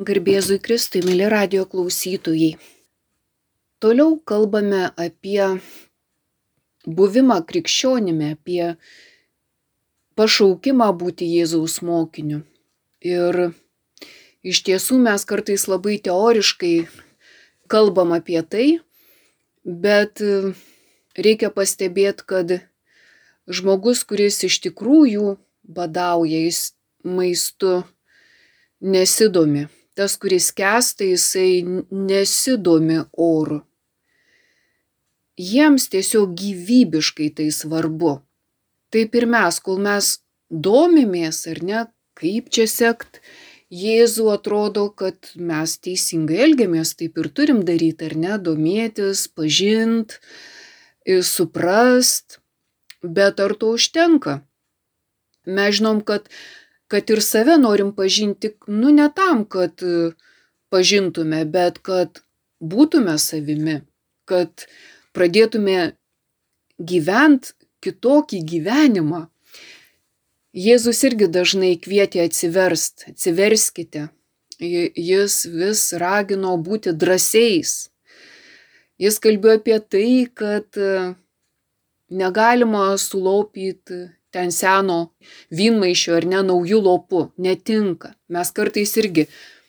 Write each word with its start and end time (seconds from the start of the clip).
Garbėzui 0.00 0.56
Kristui, 0.64 1.02
mėly 1.04 1.26
radio 1.28 1.66
klausytojai. 1.68 2.54
Toliau 3.84 4.14
kalbame 4.24 4.86
apie 4.96 5.60
buvimą 6.88 7.34
krikščionimi, 7.44 8.30
apie 8.32 8.78
pašaukimą 10.16 10.86
būti 11.02 11.28
Jėzaus 11.28 11.74
mokiniu. 11.84 12.38
Ir 13.04 13.52
iš 14.40 14.62
tiesų 14.68 14.96
mes 15.02 15.26
kartais 15.28 15.66
labai 15.68 15.98
teoriškai 16.06 16.76
kalbam 17.68 18.14
apie 18.16 18.40
tai, 18.40 18.68
bet 19.64 20.22
reikia 21.28 21.50
pastebėti, 21.52 22.24
kad 22.24 22.54
žmogus, 23.44 24.00
kuris 24.08 24.40
iš 24.48 24.62
tikrųjų 24.64 25.36
badauja, 25.68 26.40
jis 26.48 26.62
maistu 27.04 27.82
nesidomi. 28.80 29.66
Tas, 29.98 30.16
kuris 30.20 30.50
kesta, 30.56 31.04
jisai 31.04 31.64
nesidomi 31.90 33.02
oru. 33.18 33.60
Jiems 35.40 35.88
tiesiog 35.92 36.34
gyvybiškai 36.36 37.30
tai 37.36 37.48
svarbu. 37.54 38.18
Taip 38.90 39.14
ir 39.16 39.26
mes, 39.30 39.60
kol 39.64 39.78
mes 39.82 40.18
domimės 40.50 41.46
ar 41.50 41.62
ne, 41.64 41.86
kaip 42.18 42.50
čia 42.54 42.66
sekt, 42.68 43.22
Jėzų 43.70 44.24
atrodo, 44.32 44.88
kad 44.90 45.28
mes 45.38 45.76
teisingai 45.78 46.40
elgiamės, 46.42 46.96
taip 46.98 47.20
ir 47.22 47.28
turim 47.30 47.60
daryti, 47.62 48.08
ar 48.08 48.16
ne, 48.18 48.38
domėtis, 48.42 49.28
pažint, 49.30 50.16
suprast, 51.06 52.40
bet 52.98 53.38
ar 53.38 53.54
to 53.54 53.70
užtenka? 53.78 54.40
Mes 55.46 55.78
žinom, 55.78 56.02
kad 56.02 56.26
kad 56.90 57.10
ir 57.10 57.22
save 57.22 57.54
norim 57.58 57.92
pažinti, 57.94 58.50
nu 58.66 58.90
ne 58.90 59.06
tam, 59.14 59.44
kad 59.44 59.82
e, 59.82 60.10
pažintume, 60.74 61.44
bet 61.46 61.78
kad 61.86 62.22
būtume 62.60 63.14
savimi, 63.18 63.80
kad 64.26 64.66
pradėtume 65.14 65.92
gyventi 66.92 67.54
kitokį 67.84 68.42
gyvenimą. 68.52 69.22
Jėzus 70.50 71.04
irgi 71.06 71.30
dažnai 71.30 71.76
kvietė 71.78 72.24
atsiverst, 72.26 73.06
atsiverskite. 73.12 74.08
Jis 74.60 75.44
vis 75.46 75.86
ragino 76.02 76.56
būti 76.58 76.92
drąsiais. 76.92 77.74
Jis 79.00 79.16
kalbėjo 79.22 79.60
apie 79.62 79.78
tai, 79.80 80.08
kad 80.36 80.76
e, 80.76 81.14
negalima 82.10 82.90
sulaupyti 83.00 84.08
ten 84.34 84.52
seno 84.54 84.98
vynmaišio 85.54 86.16
ar 86.18 86.26
ne 86.32 86.42
naujų 86.50 86.82
lopų. 86.86 87.22
Netinka. 87.38 88.14
Mes 88.28 88.52
kartais 88.56 88.96
irgi 89.00 89.26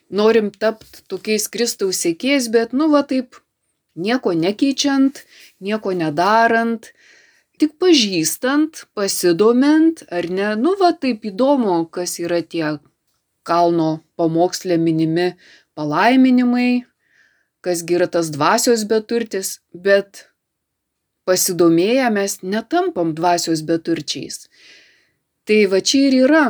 norim 0.09 0.51
tapti 0.51 1.05
tokiais 1.11 1.47
Kristaus 1.51 2.01
sėkėjais, 2.03 2.49
bet 2.53 2.73
nu 2.73 2.89
va 2.91 3.03
taip 3.07 3.39
nieko 3.95 4.33
nekeičiant, 4.37 5.23
nieko 5.59 5.93
nedarant, 5.95 6.91
tik 7.59 7.75
pažįstant, 7.81 8.85
pasidomint, 8.97 10.05
ar 10.09 10.29
ne, 10.29 10.53
nu 10.57 10.75
va 10.79 10.93
taip 10.97 11.27
įdomu, 11.29 11.83
kas 11.93 12.17
yra 12.23 12.41
tie 12.41 12.77
kalno 13.47 13.99
pamokslė 14.17 14.77
minimi 14.81 15.33
palaiminimai, 15.77 16.83
kasgi 17.65 17.97
yra 17.99 18.07
tas 18.09 18.31
dvasios 18.33 18.85
beturtis, 18.89 19.59
bet 19.73 20.27
pasidomėję 21.27 22.09
mes 22.13 22.39
netampam 22.43 23.13
dvasios 23.17 23.63
beturčiais. 23.67 24.47
Tai 25.45 25.59
va 25.71 25.81
čia 25.81 26.07
ir 26.09 26.17
yra, 26.25 26.43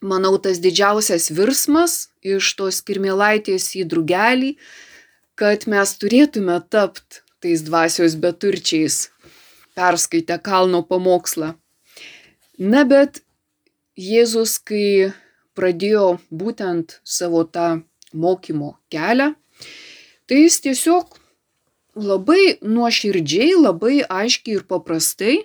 manau, 0.00 0.36
tas 0.38 0.60
didžiausias 0.62 1.30
virsmas 1.34 2.10
iš 2.22 2.54
tos 2.58 2.80
kirmėlaitės 2.86 3.72
į 3.80 3.86
drugelį, 3.90 4.54
kad 5.40 5.66
mes 5.70 5.96
turėtume 6.00 6.58
tapti 6.72 7.22
tais 7.40 7.62
dvasios 7.64 8.16
beturčiais, 8.20 9.08
perskaitę 9.76 10.36
kalno 10.44 10.82
pamokslą. 10.84 11.54
Na 12.60 12.84
bet 12.84 13.22
Jėzus, 14.00 14.58
kai 14.60 15.12
pradėjo 15.56 16.20
būtent 16.32 16.98
savo 17.04 17.44
tą 17.44 17.80
mokymo 18.12 18.74
kelią, 18.92 19.32
tai 20.28 20.44
jis 20.44 20.60
tiesiog 20.64 21.19
labai 21.94 22.58
nuoširdžiai, 22.62 23.54
labai 23.58 24.00
aiškiai 24.06 24.60
ir 24.60 24.66
paprastai 24.68 25.36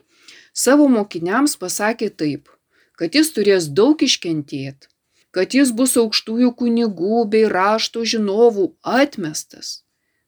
savo 0.53 0.88
mokiniams 0.91 1.57
pasakė 1.59 2.09
taip, 2.09 2.50
kad 2.95 3.16
jis 3.16 3.31
turės 3.35 3.67
daug 3.67 4.00
iškentėti, 4.01 4.88
kad 5.35 5.53
jis 5.57 5.73
bus 5.75 5.97
aukštųjų 6.00 6.53
kunigų 6.56 7.25
bei 7.28 7.50
rašto 7.51 8.06
žinovų 8.07 8.72
atmestas, 8.81 9.83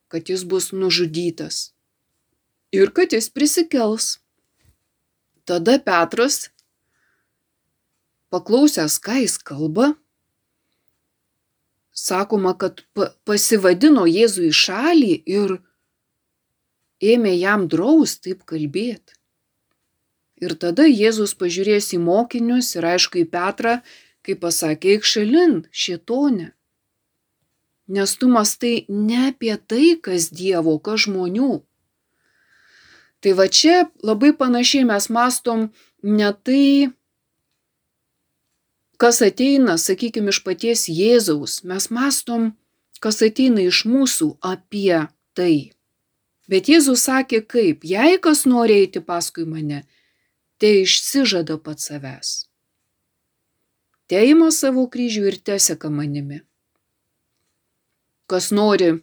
kad 0.08 0.28
jis 0.28 0.44
bus 0.44 0.72
nužudytas 0.72 1.72
ir 2.72 2.92
kad 2.92 3.12
jis 3.12 3.30
prisikels. 3.30 4.18
Tada 5.48 5.78
Petras, 5.80 6.50
paklausęs, 8.28 8.98
ką 9.00 9.22
jis 9.22 9.38
kalba, 9.40 9.94
sakoma, 11.96 12.52
kad 12.52 12.84
pasivadino 13.24 14.04
Jėzų 14.04 14.50
į 14.50 14.52
šalį 14.52 15.14
ir 15.24 15.56
ėmė 17.02 17.34
jam 17.38 17.68
draust 17.68 18.24
taip 18.26 18.44
kalbėti. 18.48 19.14
Ir 20.38 20.54
tada 20.54 20.86
Jėzus 20.86 21.34
pažiūrės 21.38 21.92
į 21.96 22.02
mokinius 22.02 22.74
ir 22.78 22.86
aišku 22.86 23.24
į 23.24 23.26
Petrą, 23.32 23.80
kai 24.22 24.36
pasakė, 24.38 24.98
eik 24.98 25.06
šalin, 25.06 25.64
šietone. 25.72 26.52
Nes 27.88 28.12
tu 28.20 28.28
mastai 28.28 28.84
ne 28.88 29.30
apie 29.30 29.56
tai, 29.56 29.96
kas 29.96 30.28
Dievo, 30.30 30.76
kas 30.78 31.06
žmonių. 31.06 31.62
Tai 33.18 33.32
va 33.34 33.48
čia 33.50 33.88
labai 34.04 34.30
panašiai 34.36 34.86
mes 34.86 35.08
mastom 35.10 35.70
ne 36.02 36.28
tai, 36.46 36.92
kas 39.00 39.22
ateina, 39.24 39.78
sakykime, 39.78 40.30
iš 40.30 40.42
paties 40.46 40.86
Jėzaus, 40.92 41.62
mes 41.66 41.88
mastom, 41.90 42.52
kas 43.02 43.22
ateina 43.26 43.64
iš 43.64 43.82
mūsų 43.90 44.36
apie 44.42 45.08
tai. 45.34 45.77
Bet 46.48 46.68
Jėzus 46.72 47.04
sakė 47.04 47.42
kaip, 47.44 47.84
jei 47.84 48.16
kas 48.24 48.46
nori 48.48 48.80
eiti 48.82 49.02
paskui 49.04 49.44
mane, 49.44 49.82
tai 50.56 50.70
išsižada 50.84 51.58
pats 51.64 51.90
savęs. 51.90 52.30
Teima 54.08 54.48
savo 54.56 54.86
kryžių 54.88 55.26
ir 55.28 55.36
teseka 55.44 55.90
manimi. 55.92 56.40
Kas 58.32 58.48
nori 58.48 58.94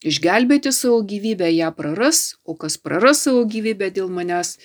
išgelbėti 0.00 0.72
savo 0.72 1.02
gyvybę, 1.10 1.50
ją 1.52 1.68
praras, 1.76 2.38
o 2.48 2.56
kas 2.56 2.78
praras 2.80 3.20
savo 3.26 3.44
gyvybę 3.52 3.90
dėl 3.92 4.08
manęs 4.08 4.56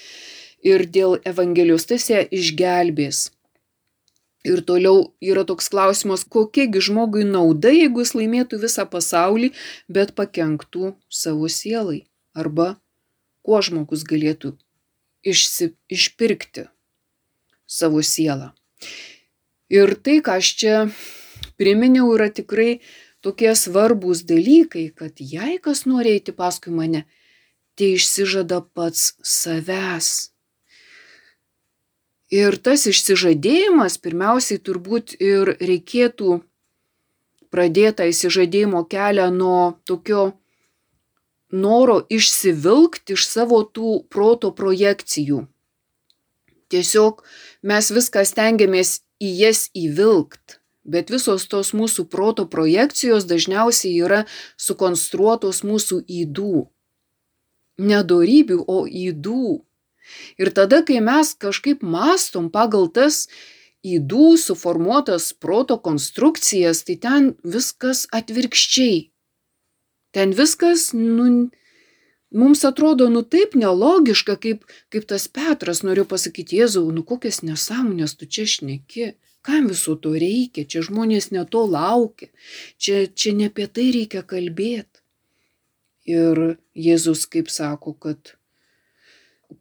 ir 0.63 0.85
dėl 0.87 1.19
Evangelijos, 1.27 1.89
tas 1.91 2.07
ją 2.07 2.23
išgelbės. 2.23 3.25
Ir 4.47 4.63
toliau 4.63 5.09
yra 5.19 5.43
toks 5.43 5.67
klausimas, 5.67 6.23
kokiegi 6.23 6.79
žmogui 6.87 7.25
nauda, 7.27 7.75
jeigu 7.75 8.05
jis 8.05 8.15
laimėtų 8.15 8.61
visą 8.63 8.87
pasaulį, 8.87 9.51
bet 9.91 10.15
pakenktų 10.15 10.93
savo 11.11 11.51
sielai 11.51 12.05
arba 12.33 12.75
kuo 13.45 13.61
žmogus 13.65 14.03
galėtų 14.07 14.55
išsi, 15.23 15.73
išpirkti 15.89 16.67
savo 17.69 18.01
sielą. 18.05 18.53
Ir 19.69 19.93
tai, 20.01 20.19
ką 20.25 20.39
aš 20.41 20.49
čia 20.57 20.75
priminiau, 21.59 22.09
yra 22.15 22.29
tikrai 22.33 22.79
tokie 23.21 23.53
svarbus 23.55 24.23
dalykai, 24.25 24.89
kad 24.95 25.19
jei 25.19 25.59
kas 25.61 25.85
nori 25.85 26.15
eiti 26.17 26.33
paskui 26.33 26.73
mane, 26.73 27.05
tai 27.77 27.93
išsižada 27.99 28.63
pats 28.73 29.13
savęs. 29.21 30.31
Ir 32.29 32.57
tas 32.61 32.85
išsižadėjimas 32.89 33.97
pirmiausiai 34.01 34.61
turbūt 34.61 35.15
ir 35.17 35.55
reikėtų 35.57 36.39
pradėtą 37.49 38.05
įsižadėjimo 38.11 38.83
kelią 38.89 39.29
nuo 39.33 39.79
tokio 39.89 40.38
noro 41.51 42.01
išsivilkti 42.09 43.15
iš 43.17 43.27
savo 43.27 43.61
tų 43.63 44.03
proto 44.09 44.51
projekcijų. 44.55 45.45
Tiesiog 46.69 47.23
mes 47.65 47.89
viską 47.91 48.23
stengiamės 48.29 48.99
į 49.19 49.29
jas 49.41 49.61
įvilkt, 49.73 50.59
bet 50.85 51.09
visos 51.09 51.47
tos 51.49 51.73
mūsų 51.73 52.05
proto 52.13 52.45
projekcijos 52.45 53.25
dažniausiai 53.29 53.97
yra 54.05 54.25
sukonstruotos 54.57 55.63
mūsų 55.65 56.03
įdų. 56.05 56.67
Nedorybių, 57.79 58.63
o 58.67 58.85
įdų. 58.85 59.63
Ir 60.41 60.51
tada, 60.53 60.81
kai 60.85 60.99
mes 61.01 61.33
kažkaip 61.33 61.81
mastom 61.81 62.49
pagal 62.53 62.89
tas 62.93 63.27
įdų 63.85 64.35
suformuotas 64.37 65.31
proto 65.33 65.77
konstrukcijas, 65.79 66.83
tai 66.83 66.97
ten 66.99 67.29
viskas 67.43 68.05
atvirkščiai. 68.11 69.08
Ten 70.11 70.33
viskas, 70.33 70.89
nu, 70.93 71.49
mums 72.31 72.63
atrodo, 72.65 73.09
nu 73.13 73.21
taip 73.21 73.55
nelogiška, 73.55 74.35
kaip, 74.41 74.65
kaip 74.89 75.05
tas 75.09 75.27
Petras 75.29 75.83
norėjo 75.85 76.07
pasakyti, 76.13 76.61
Jėzau, 76.61 76.87
nu 76.93 77.03
kokias 77.05 77.43
nesąmonės 77.45 78.15
tu 78.17 78.29
čia 78.29 78.47
šneki, 78.49 79.11
kam 79.45 79.69
viso 79.69 79.95
to 79.95 80.15
reikia, 80.17 80.65
čia 80.65 80.81
žmonės 80.85 81.29
neto 81.35 81.63
laukia, 81.65 82.31
čia, 82.77 83.05
čia 83.07 83.35
ne 83.37 83.49
apie 83.51 83.67
tai 83.67 83.89
reikia 83.95 84.25
kalbėti. 84.25 85.03
Ir 86.09 86.57
Jėzus 86.73 87.27
kaip 87.29 87.51
sako, 87.53 87.93
kad 87.93 88.33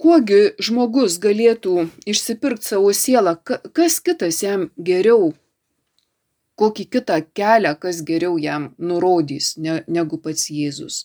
kuogi 0.00 0.54
žmogus 0.64 1.18
galėtų 1.20 1.90
išsipirkti 2.08 2.72
savo 2.72 2.94
sielą, 2.96 3.36
kas 3.44 3.98
kitas 4.00 4.40
jam 4.42 4.70
geriau, 4.76 5.34
kokį 6.58 6.88
kitą 6.94 7.20
kelią, 7.38 7.74
kas 7.82 8.02
geriau 8.06 8.38
jam 8.42 8.72
nurodys 8.78 9.54
ne, 9.62 9.82
negu 9.86 10.18
pats 10.22 10.50
Jėzus. 10.50 11.04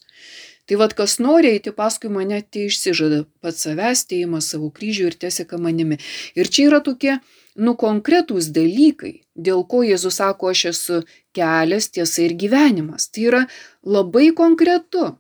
Tai 0.66 0.80
vad, 0.80 0.94
kas 0.96 1.18
nori 1.20 1.50
eiti 1.52 1.74
paskui 1.76 2.10
mane, 2.14 2.40
tai 2.42 2.70
išsižada 2.70 3.24
pats 3.44 3.66
savęs, 3.66 4.06
tai 4.08 4.22
ima 4.24 4.40
savo 4.42 4.70
kryžių 4.72 5.10
ir 5.10 5.18
tiesika 5.26 5.60
manimi. 5.60 5.98
Ir 6.40 6.48
čia 6.48 6.70
yra 6.70 6.80
tokie, 6.86 7.18
nu, 7.60 7.74
konkretūs 7.80 8.48
dalykai, 8.56 9.18
dėl 9.36 9.66
ko 9.68 9.84
Jėzus 9.84 10.22
sako, 10.22 10.54
aš 10.54 10.64
esu 10.72 11.02
kelias, 11.36 11.90
tiesa 11.92 12.24
ir 12.24 12.38
gyvenimas. 12.40 13.10
Tai 13.12 13.28
yra 13.32 13.44
labai 13.84 14.32
konkretu. 14.38 15.12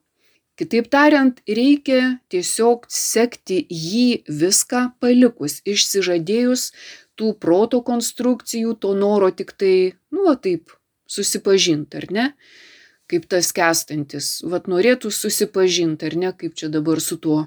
Kitaip 0.53 0.87
tariant, 0.93 1.39
reikia 1.49 2.19
tiesiog 2.29 2.85
sekti 2.93 3.63
jį 3.67 4.21
viską 4.29 4.83
palikus, 5.01 5.57
išsižadėjus 5.65 6.67
tų 7.19 7.33
proto 7.39 7.81
konstrukcijų, 7.85 8.77
to 8.81 8.93
noro 8.97 9.29
tik 9.31 9.53
tai, 9.57 9.75
nu, 10.13 10.25
va 10.27 10.35
taip, 10.39 10.73
susipažinti, 11.09 12.01
ar 12.01 12.11
ne? 12.11 12.27
kaip 13.11 13.27
tas 13.29 13.51
kestantis, 13.53 14.39
vad 14.47 14.69
norėtų 14.71 15.11
susipažinti, 15.13 16.07
ar 16.07 16.15
ne, 16.17 16.31
kaip 16.33 16.55
čia 16.57 16.69
dabar 16.73 17.01
su 17.03 17.19
tuo 17.21 17.43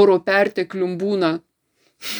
oro 0.00 0.18
perteklium 0.24 0.96
būna. 0.98 1.36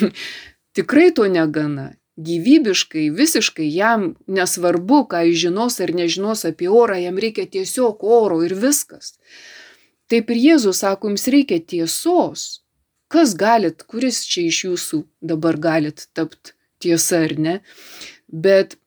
Tikrai 0.77 1.11
to 1.17 1.27
negana. 1.33 1.93
Gyvybiškai, 2.23 3.07
visiškai 3.17 3.67
jam 3.73 4.13
nesvarbu, 4.29 5.07
ką 5.09 5.23
jis 5.31 5.47
žinos 5.47 5.81
ar 5.81 5.95
nežinos 5.97 6.45
apie 6.45 6.69
orą, 6.69 6.99
jam 7.01 7.17
reikia 7.17 7.49
tiesiog 7.49 8.05
oro 8.05 8.43
ir 8.45 8.53
viskas. 8.53 9.17
Taip 10.13 10.29
ir 10.31 10.43
Jėzus 10.43 10.85
sako, 10.85 11.09
jums 11.09 11.25
reikia 11.33 11.57
tiesos. 11.59 12.62
Kas 13.13 13.35
galit, 13.37 13.83
kuris 13.85 14.23
čia 14.25 14.47
iš 14.49 14.65
jūsų 14.67 15.03
dabar 15.33 15.59
galit 15.61 16.07
tapti 16.17 16.57
tiesa 16.83 17.25
ar 17.27 17.35
ne? 17.39 17.59
Bet 18.33 18.79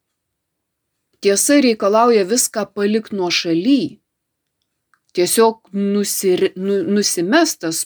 Tiesa 1.26 1.56
reikalauja 1.58 2.22
viską 2.30 2.68
palikti 2.78 3.16
nuo 3.18 3.32
šaly. 3.34 3.98
Tiesiog 5.18 5.72
nusir, 5.74 6.52
nu, 6.54 6.76
nusimestas 6.98 7.80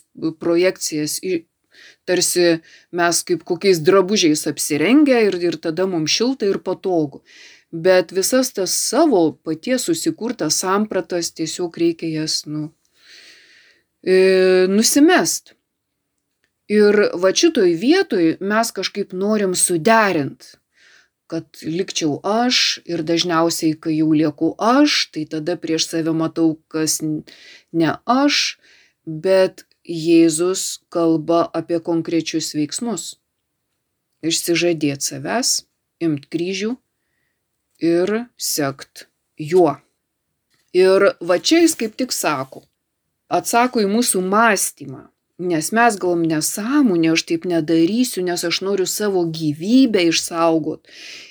projekcijas, 0.44 1.20
tarsi 2.04 2.48
mes 2.92 3.22
kaip 3.24 3.46
kokiais 3.48 3.80
drabužiais 3.88 4.44
apsirengę 4.52 5.22
ir, 5.30 5.38
ir 5.40 5.56
tada 5.64 5.86
mums 5.88 6.12
šilta 6.18 6.50
ir 6.52 6.60
patogu. 6.66 7.22
Bet 7.72 8.12
visas 8.12 8.52
tas 8.58 8.76
savo 8.76 9.22
paties 9.46 9.88
susikurtas 9.88 10.60
sampratas 10.60 11.32
tiesiog 11.38 11.80
reikia 11.80 12.12
jas 12.18 12.42
nu, 12.44 12.66
e, 14.04 14.68
nusimest. 14.68 15.56
Ir 16.70 16.96
va 17.18 17.34
šitoj 17.34 17.74
vietoj 17.82 18.26
mes 18.46 18.72
kažkaip 18.76 19.14
norim 19.18 19.56
suderint 19.58 20.60
kad 21.30 21.46
likčiau 21.62 22.18
aš 22.26 22.80
ir 22.90 23.04
dažniausiai, 23.06 23.78
kai 23.78 23.94
jau 24.00 24.10
lieku 24.18 24.56
aš, 24.58 25.12
tai 25.14 25.28
tada 25.30 25.56
prieš 25.62 25.86
save 25.92 26.14
matau, 26.18 26.56
kas 26.74 27.00
ne 27.02 27.92
aš, 28.10 28.58
bet 29.06 29.66
Jėzus 29.90 30.82
kalba 30.94 31.44
apie 31.60 31.80
konkrečius 31.86 32.52
veiksmus. 32.58 33.20
Išsižadėti 34.26 35.06
savęs, 35.06 35.54
imti 36.02 36.30
kryžių 36.34 36.74
ir 37.86 38.16
sekt 38.38 39.06
juo. 39.38 39.78
Ir 40.74 41.14
va 41.22 41.38
čia 41.38 41.62
jis 41.64 41.78
kaip 41.78 41.96
tik 41.98 42.14
sako, 42.14 42.66
atsako 43.30 43.86
į 43.86 43.90
mūsų 43.94 44.22
mąstymą, 44.26 45.08
Nes 45.40 45.70
mes 45.72 45.96
galvom 45.96 46.26
nesąmonė, 46.28 47.14
aš 47.16 47.22
taip 47.30 47.46
nedarysiu, 47.48 48.20
nes 48.28 48.42
aš 48.44 48.58
noriu 48.60 48.84
savo 48.84 49.22
gyvybę 49.24 50.02
išsaugot. 50.10 50.90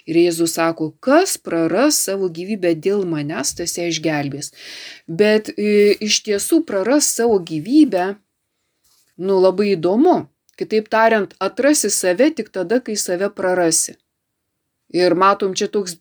Ir 0.08 0.16
Jėzus 0.16 0.54
sako, 0.56 0.94
kas 1.04 1.36
praras 1.36 1.98
savo 2.06 2.30
gyvybę 2.32 2.72
dėl 2.72 3.04
manęs, 3.04 3.52
tas 3.58 3.76
ją 3.76 3.90
išgelbės. 3.92 4.54
Bet 5.04 5.50
e, 5.52 5.92
iš 6.00 6.22
tiesų 6.24 6.62
praras 6.64 7.10
savo 7.18 7.36
gyvybę, 7.50 8.14
nu 9.20 9.36
labai 9.44 9.74
įdomu. 9.74 10.22
Kitaip 10.56 10.88
tariant, 10.88 11.36
atrasi 11.38 11.90
save 11.92 12.30
tik 12.34 12.48
tada, 12.48 12.80
kai 12.80 12.96
save 12.96 13.28
prarasi. 13.28 13.98
Ir 14.88 15.12
matom 15.20 15.52
čia 15.52 15.68
toks 15.68 15.98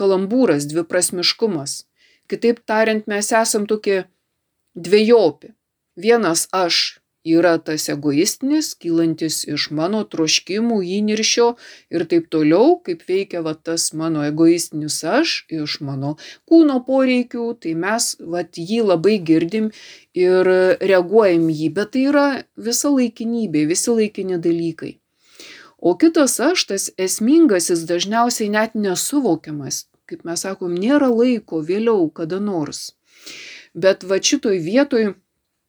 kalambūras, 0.00 0.64
dviprasmiškumas. 0.70 1.84
Kitaip 2.24 2.64
tariant, 2.64 3.04
mes 3.04 3.28
esam 3.36 3.68
tokie 3.68 4.06
dviejopi. 4.72 5.52
Vienas 6.00 6.48
aš 6.56 6.99
yra 7.24 7.58
tas 7.58 7.88
egoistinis, 7.92 8.72
kylantis 8.80 9.42
iš 9.44 9.68
mano 9.76 10.02
troškimų, 10.08 10.80
įniršio 10.98 11.48
ir 11.92 12.04
taip 12.08 12.30
toliau, 12.32 12.78
kaip 12.84 13.04
veikia 13.08 13.42
va, 13.44 13.54
tas 13.54 13.92
mano 13.92 14.24
egoistinis 14.24 15.02
aš 15.04 15.44
iš 15.52 15.80
mano 15.84 16.16
kūno 16.48 16.80
poreikių, 16.86 17.52
tai 17.60 17.74
mes 17.74 18.16
va, 18.20 18.44
jį 18.44 18.80
labai 18.88 19.18
girdim 19.20 19.70
ir 20.16 20.48
reaguojam 20.80 21.50
jį, 21.52 21.68
bet 21.76 21.92
tai 21.92 22.06
yra 22.08 22.26
visa 22.56 22.88
laikinybė, 22.88 23.66
visi 23.68 23.92
laikini 23.92 24.40
dalykai. 24.40 24.96
O 25.80 25.96
kitas 25.96 26.40
aš, 26.40 26.66
tas 26.68 26.90
esmingasis, 27.00 27.86
dažniausiai 27.88 28.50
net 28.52 28.76
nesuvokiamas, 28.76 29.86
kaip 30.08 30.24
mes 30.28 30.44
sakom, 30.44 30.74
nėra 30.76 31.08
laiko 31.08 31.60
vėliau 31.64 32.10
kada 32.12 32.40
nors. 32.40 32.92
Bet 33.72 34.04
va 34.04 34.18
šitoj 34.20 34.58
vietoj 34.60 35.14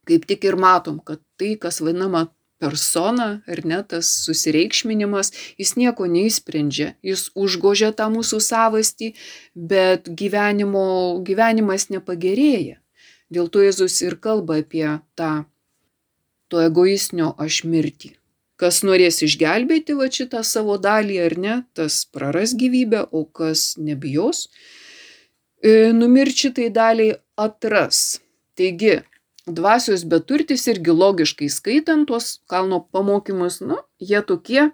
kaip 0.08 0.26
tik 0.26 0.44
ir 0.48 0.58
matom, 0.58 0.98
kad 1.04 1.20
tai, 1.42 1.56
kas 1.58 1.82
vadinama 1.82 2.28
persona, 2.62 3.42
ar 3.50 3.64
ne, 3.66 3.80
tas 3.82 4.06
susireikšminimas, 4.22 5.32
jis 5.58 5.74
nieko 5.80 6.06
neįsprendžia, 6.06 6.92
jis 7.02 7.26
užgožia 7.34 7.90
tą 7.98 8.06
mūsų 8.14 8.38
savastį, 8.38 9.08
bet 9.54 10.06
gyvenimo, 10.06 10.84
gyvenimas 11.26 11.88
nepagerėja. 11.90 12.78
Dėl 13.32 13.48
to 13.50 13.64
Jėzus 13.64 13.98
ir 14.06 14.18
kalba 14.22 14.60
apie 14.62 14.86
tą 15.18 15.32
to 16.52 16.62
egoistinio 16.62 17.32
aš 17.40 17.62
mirtį. 17.66 18.12
Kas 18.60 18.82
norės 18.86 19.22
išgelbėti 19.26 19.96
va 19.98 20.06
šitą 20.12 20.44
savo 20.46 20.76
dalį 20.78 21.16
ar 21.26 21.38
ne, 21.44 21.54
tas 21.74 22.04
praras 22.14 22.52
gyvybę, 22.54 23.08
o 23.10 23.24
kas 23.24 23.72
nebijos, 23.80 24.44
e, 25.58 25.90
numirčitai 25.96 26.68
daliai 26.70 27.16
atras. 27.40 28.20
Taigi, 28.54 29.00
dvasios 29.46 30.04
beturtis 30.04 30.66
irgi 30.70 30.94
logiškai 30.94 31.48
skaitant 31.50 32.06
tuos 32.08 32.38
kalno 32.50 32.82
pamokymus, 32.92 33.60
nu, 33.60 33.80
jie 33.98 34.22
tokie 34.26 34.70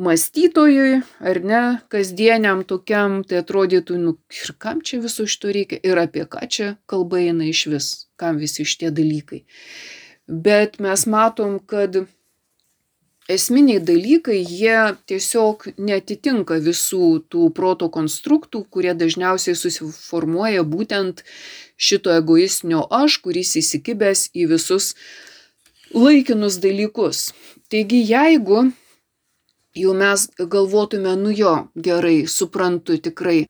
mąstytojui, 0.00 1.02
ar 1.20 1.40
ne, 1.44 1.62
kasdieniam 1.92 2.62
tokiam, 2.64 3.20
tai 3.26 3.42
atrodytų, 3.42 3.98
nu, 4.00 4.14
ir 4.32 4.54
kam 4.62 4.80
čia 4.80 5.00
viso 5.02 5.26
šito 5.28 5.52
reikia, 5.52 5.80
ir 5.84 6.00
apie 6.00 6.24
ką 6.24 6.46
čia 6.48 6.70
kalba 6.88 7.20
eina 7.20 7.44
iš 7.50 7.66
vis, 7.72 7.90
kam 8.20 8.40
visi 8.40 8.64
šitie 8.64 8.88
dalykai. 8.96 9.44
Bet 10.30 10.78
mes 10.80 11.04
matom, 11.10 11.58
kad 11.60 12.04
esminiai 13.30 13.82
dalykai, 13.84 14.40
jie 14.40 14.78
tiesiog 15.10 15.68
netitinka 15.78 16.58
visų 16.64 17.26
tų 17.30 17.50
proto 17.54 17.90
konstruktų, 17.92 18.64
kurie 18.72 18.94
dažniausiai 18.96 19.58
susiformuoja 19.58 20.64
būtent 20.64 21.24
šito 21.80 22.12
egoistinio 22.12 22.84
aš, 22.92 23.18
kuris 23.24 23.56
įsikibęs 23.60 24.28
į 24.36 24.46
visus 24.52 24.92
laikinus 25.96 26.60
dalykus. 26.62 27.30
Taigi 27.72 28.02
jeigu 28.04 28.66
jau 29.80 29.94
mes 29.96 30.26
galvotume, 30.38 31.14
nu 31.16 31.32
jo, 31.34 31.54
gerai, 31.74 32.26
suprantu 32.26 32.98
tikrai, 33.06 33.44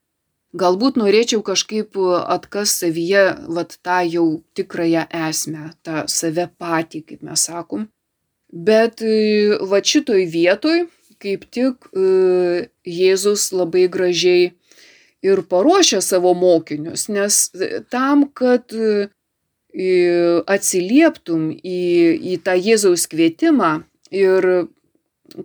galbūt 0.57 1.01
norėčiau 1.01 1.43
kažkaip 1.47 1.99
atkas 2.37 2.77
savyje, 2.83 3.25
vat 3.57 3.77
tą 3.83 4.01
jau 4.07 4.29
tikrąją 4.55 5.07
esmę, 5.29 5.73
tą 5.83 6.05
save 6.07 6.47
patį, 6.61 7.05
kaip 7.09 7.27
mes 7.27 7.49
sakom. 7.51 7.89
Bet 8.51 9.03
va 9.71 9.79
šitoj 9.93 10.25
vietoj 10.31 10.89
kaip 11.21 11.45
tik 11.53 11.91
Jėzus 12.89 13.51
labai 13.55 13.87
gražiai 13.93 14.51
ir 15.23 15.43
paruošia 15.49 16.00
savo 16.05 16.35
mokinius, 16.35 17.09
nes 17.12 17.39
tam, 17.93 18.27
kad 18.35 18.73
e, 18.73 19.09
atsilieptum 20.50 21.50
į, 21.53 21.81
į 22.33 22.39
tą 22.45 22.57
Jėzaus 22.59 23.07
kvietimą 23.11 23.73
ir 24.11 24.49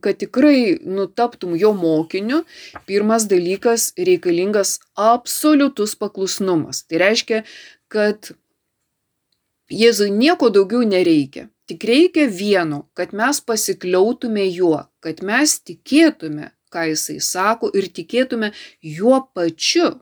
kad 0.01 0.17
tikrai 0.17 0.79
nutaptum 0.81 1.53
jo 1.59 1.73
mokiniu, 1.77 2.43
pirmas 2.89 3.27
dalykas 3.29 3.91
reikalingas 3.97 4.79
absoliutus 4.97 5.93
paklusnumas. 5.99 6.83
Tai 6.89 7.03
reiškia, 7.03 7.43
kad 7.91 8.33
Jėzui 9.69 10.11
nieko 10.13 10.51
daugiau 10.53 10.85
nereikia. 10.85 11.47
Tik 11.65 11.81
reikia 11.89 12.27
vieno, 12.29 12.83
kad 12.93 13.15
mes 13.17 13.39
pasikliautume 13.41 14.43
juo, 14.53 14.83
kad 15.01 15.23
mes 15.25 15.55
tikėtume, 15.65 16.51
ką 16.75 16.85
jisai 16.91 17.17
sako 17.23 17.71
ir 17.79 17.87
tikėtume 17.97 18.51
juo 18.97 19.21
pačiu. 19.33 19.95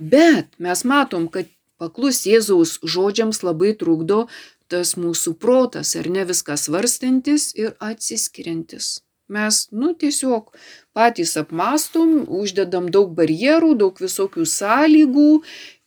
Bet 0.00 0.56
mes 0.58 0.84
matom, 0.88 1.28
kad 1.28 1.50
paklus 1.78 2.24
Jėzaus 2.26 2.78
žodžiams 2.82 3.44
labai 3.46 3.74
trukdo 3.78 4.24
tas 4.72 4.94
mūsų 4.98 5.36
protas, 5.38 5.94
ar 6.00 6.08
ne 6.10 6.24
viskas 6.28 6.66
svarstantis 6.68 7.52
ir 7.54 7.74
atsiskiriantis. 7.90 8.96
Mes, 9.28 9.68
nu, 9.72 9.94
tiesiog 9.96 10.50
patys 10.92 11.30
apmastom, 11.40 12.10
uždedam 12.28 12.90
daug 12.92 13.14
barjerų, 13.16 13.70
daug 13.80 14.02
visokių 14.04 14.44
sąlygų 14.44 15.30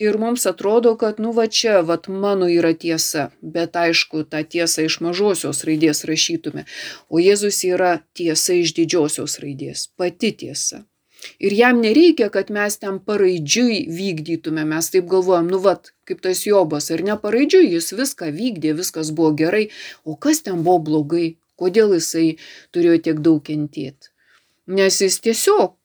ir 0.01 0.17
mums 0.17 0.47
atrodo, 0.49 0.95
kad, 0.97 1.21
nu, 1.21 1.35
va 1.37 1.45
čia, 1.45 1.83
va 1.85 1.99
mano 2.09 2.49
yra 2.49 2.73
tiesa, 2.73 3.29
bet 3.41 3.77
aišku, 3.77 4.25
tą 4.25 4.41
tiesą 4.41 4.89
iš 4.89 4.99
mažosios 5.05 5.61
raidės 5.69 6.01
rašytume, 6.09 6.65
o 7.13 7.21
Jėzus 7.21 7.61
yra 7.69 8.01
tiesa 8.17 8.57
iš 8.57 8.73
didžiosios 8.73 9.37
raidės, 9.45 9.87
pati 9.93 10.33
tiesa. 10.33 10.87
Ir 11.37 11.53
jam 11.53 11.79
nereikia, 11.81 12.29
kad 12.33 12.49
mes 12.53 12.77
ten 12.81 12.97
paraidžiui 12.97 13.83
vykdytume, 13.93 14.65
mes 14.65 14.89
taip 14.93 15.05
galvojam, 15.13 15.49
nu 15.53 15.61
vat, 15.61 15.93
kaip 16.09 16.25
tas 16.25 16.41
Jobas, 16.45 16.89
ar 16.93 17.05
ne 17.05 17.17
paraidžiui, 17.21 17.69
jis 17.77 17.93
viską 17.93 18.33
vykdė, 18.33 18.73
viskas 18.81 19.13
buvo 19.13 19.33
gerai, 19.37 19.67
o 20.05 20.17
kas 20.17 20.41
ten 20.45 20.63
buvo 20.65 20.81
blogai, 20.89 21.27
kodėl 21.59 21.95
jisai 21.97 22.37
turėjo 22.75 23.01
tiek 23.07 23.23
daug 23.25 23.41
kentėti. 23.43 24.13
Nes 24.67 25.01
jis 25.01 25.19
tiesiog 25.23 25.75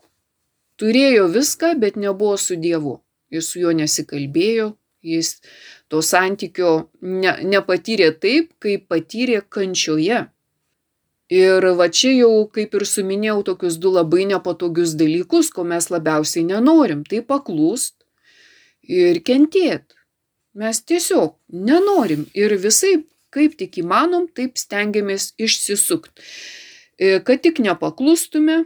turėjo 0.81 1.29
viską, 1.33 1.75
bet 1.79 1.97
nebuvo 1.97 2.37
su 2.37 2.59
Dievu. 2.59 2.99
Jis 3.33 3.49
su 3.53 3.63
juo 3.63 3.73
nesikalbėjo, 3.77 4.73
jis 5.03 5.37
to 5.89 6.03
santykio 6.05 6.73
ne, 7.01 7.37
nepatyrė 7.55 8.11
taip, 8.21 8.53
kaip 8.63 8.89
patyrė 8.93 9.43
kančioje. 9.49 10.27
Ir 11.33 11.67
va 11.79 11.89
čia 11.89 12.11
jau, 12.13 12.33
kaip 12.53 12.75
ir 12.77 12.85
suminėjau, 12.85 13.39
tokius 13.47 13.79
du 13.81 13.95
labai 13.95 14.27
nepatogius 14.29 14.93
dalykus, 15.01 15.49
ko 15.55 15.65
mes 15.65 15.89
labiausiai 15.89 16.45
nenorim, 16.45 17.07
tai 17.09 17.23
paklūst 17.25 17.95
ir 18.85 19.23
kentėt. 19.25 19.97
Mes 20.53 20.83
tiesiog 20.85 21.39
nenorim 21.49 22.27
ir 22.37 22.53
visai 22.61 22.99
kaip 23.33 23.57
tik 23.59 23.81
įmanom, 23.83 24.29
taip 24.37 24.61
stengiamės 24.61 25.33
išsisukti. 25.41 26.23
E, 26.99 27.19
kad 27.25 27.43
tik 27.43 27.61
nepaklustume. 27.65 28.65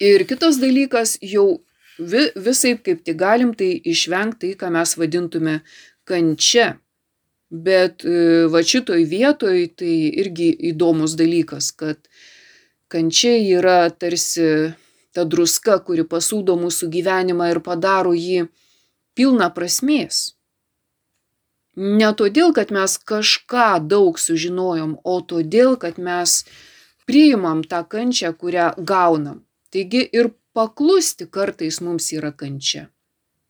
Ir 0.00 0.24
kitas 0.24 0.56
dalykas, 0.60 1.18
jau 1.20 1.60
vi, 1.98 2.26
visai 2.36 2.74
kaip 2.80 3.02
tik 3.04 3.18
galim 3.20 3.52
tai 3.54 3.74
išvengti 3.76 4.52
tai, 4.52 4.58
ką 4.60 4.72
mes 4.76 4.96
vadintume 4.96 5.60
kančia. 6.08 6.74
Bet 7.50 8.04
e, 8.06 8.46
va 8.50 8.62
šitoj 8.62 9.04
vietoj 9.10 9.64
tai 9.78 9.94
irgi 10.22 10.52
įdomus 10.70 11.16
dalykas, 11.18 11.72
kad 11.76 11.98
kančia 12.90 13.34
yra 13.58 13.90
tarsi 13.90 14.72
ta 15.14 15.24
druska, 15.26 15.80
kuri 15.86 16.06
pasūdo 16.06 16.56
mūsų 16.58 16.90
gyvenimą 16.94 17.50
ir 17.50 17.62
padaro 17.66 18.14
jį 18.14 18.46
pilną 19.18 19.50
prasmės. 19.54 20.30
Ne 21.80 22.10
todėl, 22.12 22.52
kad 22.52 22.68
mes 22.76 22.98
kažką 23.08 23.80
daug 23.88 24.18
sužinojom, 24.20 24.98
o 25.04 25.20
todėl, 25.24 25.78
kad 25.80 25.96
mes 25.96 26.42
priimam 27.08 27.62
tą 27.64 27.80
kančią, 27.88 28.34
kurią 28.36 28.66
gaunam. 28.84 29.40
Taigi 29.72 30.02
ir 30.12 30.28
paklusti 30.52 31.24
kartais 31.24 31.80
mums 31.80 32.10
yra 32.12 32.34
kančia. 32.36 32.90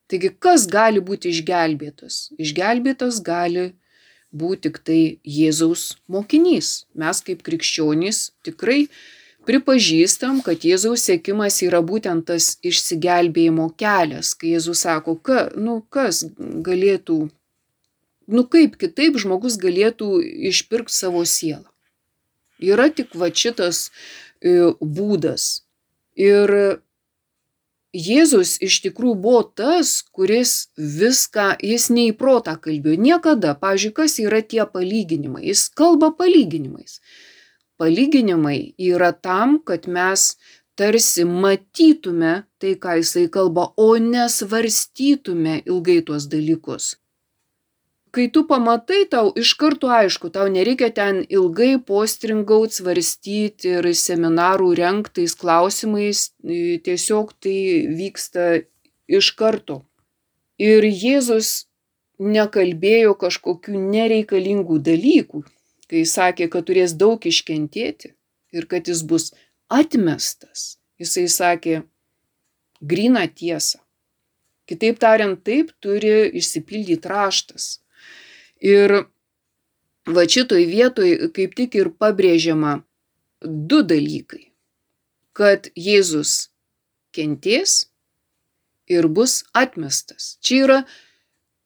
Taigi 0.06 0.30
kas 0.38 0.68
gali 0.70 1.02
būti 1.02 1.32
išgelbėtas? 1.34 2.30
Išgelbėtas 2.38 3.18
gali 3.26 3.72
būti 4.30 4.68
tik 4.68 4.78
tai 4.87 5.00
Jėzaus 5.26 5.96
mokinys. 6.06 6.84
Mes 6.94 7.22
kaip 7.26 7.42
krikščionys 7.46 8.30
tikrai 8.46 8.84
pripažįstam, 9.49 10.38
kad 10.46 10.62
Jėzaus 10.66 11.08
sėkimas 11.08 11.58
yra 11.66 11.82
būtent 11.82 12.28
tas 12.30 12.52
išsigelbėjimo 12.62 13.72
kelias, 13.80 14.37
kai 14.38 14.54
Jėzus 14.54 14.87
sako, 14.87 15.16
ka, 15.18 15.49
nu, 15.56 15.80
kas 15.90 16.22
galėtų 16.38 17.25
nu 18.32 18.44
kaip 18.49 18.76
kitaip 18.80 19.18
žmogus 19.20 19.58
galėtų 19.60 20.20
išpirkti 20.50 20.94
savo 20.94 21.25
sielą. 21.26 21.66
Yra 22.60 22.90
tik 22.92 23.16
va 23.16 23.30
šitas 23.32 23.88
e, 23.88 24.72
būdas. 24.80 25.64
Ir 26.20 26.80
Jėzus 27.90 28.54
iš 28.62 28.76
tikrųjų 28.84 29.16
buvo 29.18 29.40
tas, 29.42 29.96
kuris 30.14 30.70
viską, 30.78 31.56
jis 31.58 31.88
nei 31.90 32.12
protą 32.14 32.54
kalbėjo, 32.54 33.00
niekada. 33.02 33.56
Pavyzdžiui, 33.58 33.94
kas 33.96 34.14
yra 34.22 34.38
tie 34.46 34.62
palyginimai? 34.62 35.42
Jis 35.49 35.64
kalba 35.75 36.12
palyginimais. 36.14 37.00
Palyginimai 37.82 38.76
yra 38.78 39.10
tam, 39.10 39.58
kad 39.58 39.90
mes 39.90 40.37
tarsi 40.78 41.26
matytume 41.26 42.44
tai, 42.62 42.76
ką 42.78 43.00
jisai 43.00 43.26
kalba, 43.26 43.72
o 43.75 43.90
nesvarstytume 43.99 45.62
ilgai 45.66 45.99
tuos 46.06 46.30
dalykus 46.30 46.94
kai 48.14 48.26
tu 48.35 48.43
pamatai, 48.49 49.05
tau 49.11 49.31
iš 49.38 49.52
karto 49.61 49.90
aišku, 49.95 50.31
tau 50.35 50.49
nereikia 50.50 50.90
ten 50.95 51.23
ilgai 51.29 51.79
postringaut, 51.90 52.75
svarstyti 52.75 53.76
ir 53.79 53.88
seminarų 53.95 54.73
renktais 54.79 55.37
klausimais, 55.38 56.31
tiesiog 56.87 57.35
tai 57.43 57.59
vyksta 58.00 58.47
iš 59.11 59.33
karto. 59.38 59.83
Ir 60.61 60.85
Jėzus 60.85 61.71
nekalbėjo 62.21 63.14
kažkokių 63.21 63.81
nereikalingų 63.81 64.81
dalykų, 64.90 65.45
kai 65.90 66.05
sakė, 66.07 66.50
kad 66.52 66.67
turės 66.69 66.93
daug 66.95 67.25
iškentėti 67.26 68.12
ir 68.52 68.67
kad 68.71 68.90
jis 68.90 69.02
bus 69.07 69.31
atmestas. 69.73 70.76
Jisai 71.00 71.31
sakė 71.33 71.81
grina 72.81 73.25
tiesą. 73.26 73.81
Kitaip 74.69 75.00
tariant, 75.02 75.40
taip 75.43 75.73
turi 75.83 76.29
išsipildyti 76.38 77.09
raštas. 77.11 77.81
Ir 78.61 78.95
va 80.11 80.25
šitoj 80.29 80.64
vietoj 80.69 81.11
kaip 81.37 81.57
tik 81.57 81.76
ir 81.81 81.93
pabrėžiama 82.00 82.81
du 83.45 83.83
dalykai. 83.83 84.50
Kad 85.33 85.71
Jėzus 85.79 86.50
kentės 87.14 87.90
ir 88.90 89.09
bus 89.09 89.45
atmestas. 89.57 90.37
Čia 90.43 90.64
yra 90.64 90.79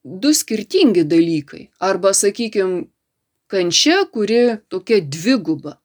du 0.05 0.35
skirtingi 0.37 1.05
dalykai. 1.09 1.71
Arba, 1.81 2.13
sakykime, 2.13 2.85
kančia, 3.49 4.05
kuri 4.13 4.59
tokia 4.69 5.01
dviguba. 5.01 5.79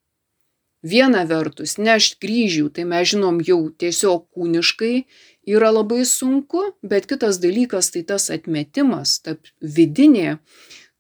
Viena 0.80 1.26
vertus, 1.28 1.76
nešti 1.76 2.16
kryžių, 2.24 2.70
tai 2.72 2.86
mes 2.88 3.10
žinom 3.12 3.42
jau 3.44 3.60
tiesiog 3.82 4.30
kūniškai 4.32 4.94
yra 5.52 5.74
labai 5.76 6.06
sunku, 6.08 6.62
bet 6.84 7.08
kitas 7.10 7.42
dalykas 7.44 7.92
tai 7.92 8.06
tas 8.08 8.30
atmetimas, 8.32 9.18
ta 9.20 9.36
vidinė 9.60 10.38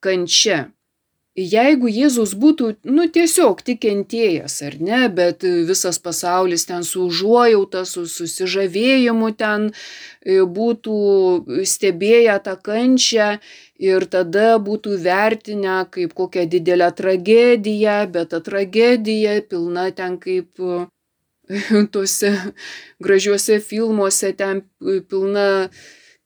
kančia. 0.03 0.67
Jeigu 1.39 1.87
Jėzus 1.87 2.33
būtų, 2.35 2.67
nu, 2.89 3.05
tiesiog 3.07 3.61
tik 3.63 3.79
kentėjęs, 3.85 4.55
ar 4.65 4.75
ne, 4.81 4.99
bet 5.07 5.43
visas 5.43 5.99
pasaulis 6.01 6.65
ten 6.67 6.83
su 6.83 7.05
užuojauta, 7.05 7.85
su 7.85 8.03
susižavėjimu 8.09 9.29
ten 9.39 9.69
e, 9.69 10.41
būtų 10.43 11.63
stebėję 11.63 12.35
tą 12.43 12.55
kančią 12.59 13.29
ir 13.79 14.05
tada 14.11 14.57
būtų 14.59 14.97
vertinę 15.05 15.85
kaip 15.93 16.17
kokią 16.17 16.47
didelę 16.49 16.89
tragediją, 16.97 17.99
bet 18.11 18.33
ta 18.33 18.41
tragedija 18.43 19.39
pilna 19.47 19.91
ten 19.95 20.17
kaip 20.19 20.59
e, 20.59 20.81
tuose 21.93 22.33
gražiuose 22.99 23.61
filmuose, 23.63 24.33
ten 24.33 24.65
pilna 24.81 25.69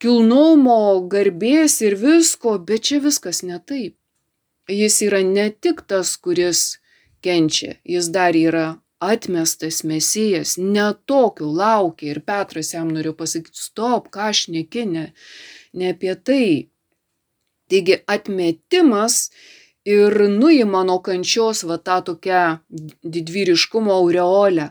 kilnumo, 0.03 0.99
garbės 1.07 1.79
ir 1.85 1.95
visko, 1.95 2.57
bet 2.67 2.89
čia 2.89 2.99
viskas 3.03 3.39
ne 3.47 3.59
taip. 3.63 3.95
Jis 4.67 4.99
yra 5.07 5.21
ne 5.23 5.47
tik 5.51 5.83
tas, 5.87 6.17
kuris 6.19 6.79
kenčia, 7.23 7.77
jis 7.87 8.09
dar 8.11 8.35
yra 8.35 8.65
atmestas 9.03 9.81
mesijas, 9.87 10.57
netokio 10.57 11.47
laukia 11.51 12.13
ir 12.13 12.19
Petras 12.27 12.73
jam 12.75 12.91
noriu 12.95 13.15
pasakyti, 13.15 13.59
stop, 13.59 14.11
ką 14.11 14.29
aš 14.31 14.45
nekinė, 14.51 15.05
ne 15.79 15.91
apie 15.95 16.15
tai. 16.15 16.47
Taigi 17.71 17.99
atmetimas 18.15 19.29
ir 19.87 20.15
nuima 20.31 20.83
nuo 20.87 20.99
kančios 21.03 21.63
va 21.67 21.79
tą 21.79 22.01
tokią 22.11 22.43
didvyriškumo 23.15 23.95
aureolę. 23.99 24.69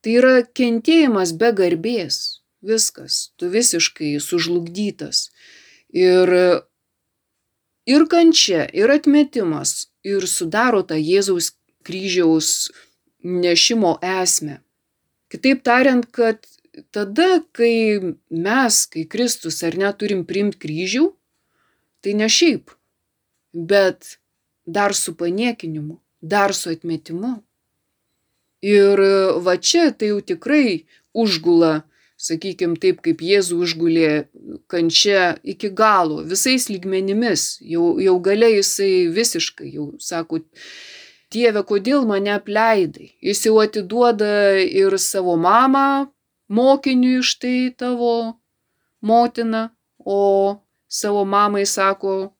Tai 0.00 0.18
yra 0.20 0.34
kentėjimas 0.60 1.32
be 1.36 1.52
garbės, 1.60 2.37
Viskas, 2.62 3.30
tu 3.36 3.48
visiškai 3.48 4.16
sužlugdytas. 4.20 5.28
Ir, 5.94 6.32
ir 7.86 8.06
kančia, 8.10 8.66
ir 8.74 8.90
atmetimas, 8.90 9.88
ir 10.02 10.26
sudaro 10.26 10.82
tą 10.82 10.98
Jėzaus 10.98 11.52
kryžiaus 11.86 12.70
nešimo 13.22 13.98
esmę. 14.02 14.58
Kitaip 15.30 15.62
tariant, 15.62 16.06
kad 16.10 16.42
tada, 16.90 17.44
kai 17.52 18.16
mes, 18.30 18.86
kai 18.90 19.04
Kristus 19.06 19.62
ar 19.62 19.76
neturim 19.78 20.24
primti 20.26 20.58
kryžių, 20.62 21.08
tai 22.02 22.14
ne 22.18 22.28
šiaip, 22.30 22.72
bet 23.52 24.18
dar 24.66 24.94
su 24.94 25.14
paniekinimu, 25.16 25.98
dar 26.20 26.54
su 26.54 26.72
atmetimu. 26.74 27.38
Ir 28.66 29.00
va 29.44 29.54
čia 29.56 29.90
tai 29.94 30.10
jau 30.10 30.18
tikrai 30.20 30.84
užgula, 31.14 31.84
sakykime, 32.18 32.76
taip 32.82 33.00
kaip 33.04 33.22
Jėzų 33.22 33.60
užgulė 33.64 34.12
kančia 34.70 35.38
iki 35.46 35.70
galo, 35.70 36.20
visais 36.26 36.68
lygmenimis. 36.70 37.58
Jau, 37.62 37.94
jau 38.02 38.18
galia 38.22 38.50
jisai 38.56 39.08
visiškai, 39.14 39.70
jau 39.78 39.92
sako, 40.02 40.42
Dieve, 41.28 41.60
kodėl 41.68 42.06
mane 42.08 42.30
apleidai? 42.32 43.10
Jis 43.20 43.42
jau 43.44 43.58
atiduoda 43.60 44.56
ir 44.64 44.94
savo 44.96 45.34
mamą 45.36 46.08
mokiniui 46.48 47.20
štai 47.20 47.74
tavo 47.76 48.40
motina, 49.04 49.68
o 50.00 50.56
savo 50.88 51.26
mamai 51.28 51.66
sako, 51.68 52.32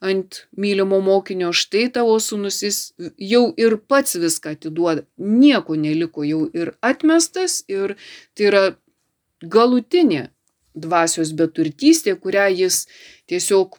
ant 0.00 0.46
mylimo 0.56 1.00
mokinio 1.04 1.50
štai 1.52 1.88
tavo 1.92 2.14
sūnus, 2.22 2.60
jis 2.64 2.78
jau 3.18 3.42
ir 3.60 3.76
pats 3.90 4.14
viską 4.22 4.54
atiduoda, 4.56 5.04
nieko 5.18 5.76
neliko, 5.76 6.24
jau 6.24 6.46
ir 6.54 6.72
atmestas, 6.86 7.64
ir 7.68 7.96
tai 8.38 8.46
yra 8.52 8.62
galutinė 9.42 10.30
dvasios 10.74 11.32
beturtystė, 11.36 12.14
kurią 12.16 12.48
jis 12.54 12.86
tiesiog 13.30 13.78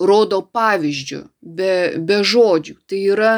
rodo 0.00 0.42
pavyzdžių, 0.52 1.22
be, 1.40 1.74
be 1.98 2.20
žodžių. 2.22 2.76
Tai 2.86 3.02
yra 3.16 3.34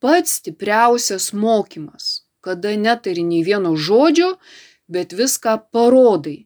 pats 0.00 0.40
stipriausias 0.40 1.32
mokymas, 1.32 2.26
kada 2.44 2.76
netari 2.76 3.24
nei 3.24 3.44
vieno 3.46 3.76
žodžio, 3.76 4.36
bet 4.88 5.16
viską 5.16 5.58
parodai. 5.72 6.44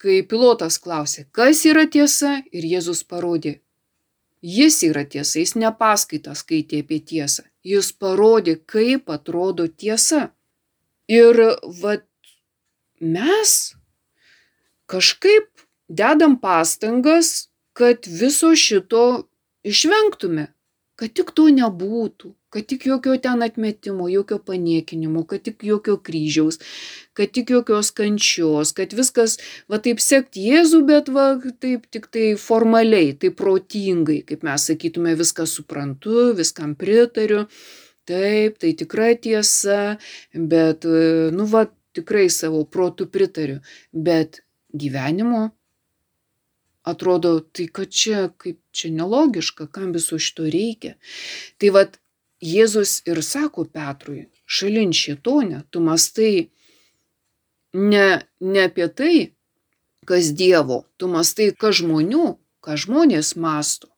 Kai 0.00 0.22
pilotas 0.24 0.78
klausė, 0.80 1.26
kas 1.28 1.66
yra 1.68 1.84
tiesa, 1.84 2.38
ir 2.56 2.64
Jėzus 2.64 3.04
parodė, 3.04 3.58
Jis 4.40 4.82
yra 4.82 5.04
tiesa, 5.04 5.38
jis 5.38 5.52
ne 5.60 5.68
paskaitą 5.76 6.32
skaitė 6.32 6.80
apie 6.80 7.00
tiesą, 7.04 7.42
jis 7.64 7.90
parodė, 7.92 8.56
kaip 8.56 9.10
atrodo 9.12 9.66
tiesa. 9.68 10.30
Ir 11.12 11.36
vat 11.82 12.06
mes 13.00 13.74
kažkaip 14.90 15.66
dedam 15.88 16.38
pastangas, 16.40 17.48
kad 17.72 18.06
viso 18.06 18.54
šito 18.56 19.28
išvengtume, 19.66 20.50
kad 20.98 21.14
tik 21.16 21.32
to 21.34 21.48
nebūtų 21.54 22.34
kad 22.50 22.66
tik 22.66 22.86
jokio 22.86 23.16
ten 23.16 23.42
atmetimo, 23.42 24.08
jokio 24.08 24.38
paniekinimo, 24.38 25.22
kad 25.26 25.42
tik 25.46 25.62
jokio 25.64 25.96
kryžiaus, 25.96 26.58
kad 27.14 27.30
tik 27.30 27.50
jokios 27.50 27.92
kančios, 27.94 28.72
kad 28.74 28.94
viskas, 28.98 29.36
va 29.70 29.78
taip 29.82 30.02
sekti 30.02 30.48
Jėzų, 30.50 30.80
bet 30.88 31.10
va 31.14 31.28
taip 31.62 31.86
tik 31.94 32.10
tai 32.10 32.32
formaliai, 32.38 33.12
taip 33.14 33.38
protingai, 33.38 34.20
kaip 34.26 34.42
mes 34.46 34.66
sakytume, 34.66 35.14
viską 35.20 35.46
suprantu, 35.46 36.32
viskam 36.38 36.74
pritariu. 36.78 37.46
Taip, 38.10 38.56
tai 38.58 38.72
tikra 38.74 39.12
tiesa, 39.22 40.00
bet, 40.34 40.82
nu 41.36 41.44
va, 41.46 41.68
tikrai 41.96 42.28
savo 42.30 42.62
protų 42.64 43.08
pritariu, 43.10 43.60
bet 43.92 44.42
gyvenimo 44.72 45.48
atrodo, 46.82 47.40
tai 47.40 47.66
kad 47.68 47.90
čia, 47.92 48.28
kaip 48.40 48.60
čia 48.72 48.90
nelogiška, 48.94 49.68
kam 49.72 49.92
viso 49.92 50.18
šito 50.18 50.48
reikia. 50.48 50.96
Tai 51.60 51.74
vad 51.76 51.98
Jėzus 52.40 53.02
ir 53.04 53.20
sako 53.20 53.66
Petrui, 53.68 54.30
šalin 54.48 54.94
šitonę, 54.96 55.64
tu 55.70 55.82
mastai 55.84 56.48
ne, 57.76 58.06
ne 58.40 58.62
apie 58.64 58.88
tai, 58.88 59.16
kas 60.08 60.32
Dievo, 60.32 60.86
tu 60.96 61.10
mastai, 61.12 61.50
kas 61.52 61.82
žmonių, 61.82 62.38
ką 62.64 62.78
žmonės 62.80 63.34
masto. 63.36 63.90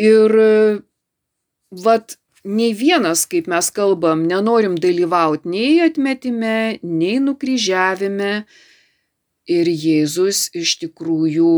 Ir 0.00 0.32
vat 1.70 2.16
nei 2.44 2.72
vienas, 2.76 3.26
kaip 3.30 3.48
mes 3.50 3.70
kalbam, 3.74 4.24
nenorim 4.28 4.76
dalyvauti 4.80 5.50
nei 5.50 5.80
atmetime, 5.84 6.78
nei 6.82 7.18
nukryžiavime. 7.22 8.32
Ir 9.50 9.66
Jėzus 9.66 10.48
iš 10.54 10.76
tikrųjų 10.84 11.54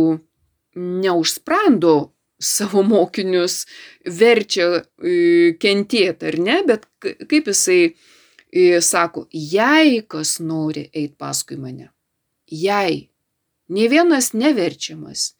neužsprando 0.78 2.12
savo 2.42 2.82
mokinius 2.82 3.66
verčia 4.06 4.82
e, 4.82 5.54
kentėti, 5.62 6.30
ar 6.32 6.38
ne, 6.42 6.58
bet 6.66 6.86
kaip 7.02 7.50
jisai 7.52 7.80
e, 7.86 8.80
sako, 8.82 9.26
jei 9.30 10.02
kas 10.08 10.38
nori 10.42 10.88
eiti 10.90 11.14
paskui 11.20 11.58
mane, 11.60 11.92
jei 12.50 13.12
ne 13.72 13.88
vienas 13.88 14.32
neverčiamas, 14.34 15.32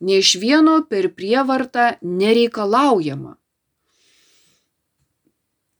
ne 0.00 0.20
iš 0.20 0.36
vieno 0.42 0.80
per 0.90 1.10
prievartą 1.16 1.94
nereikalaujama. 2.02 3.39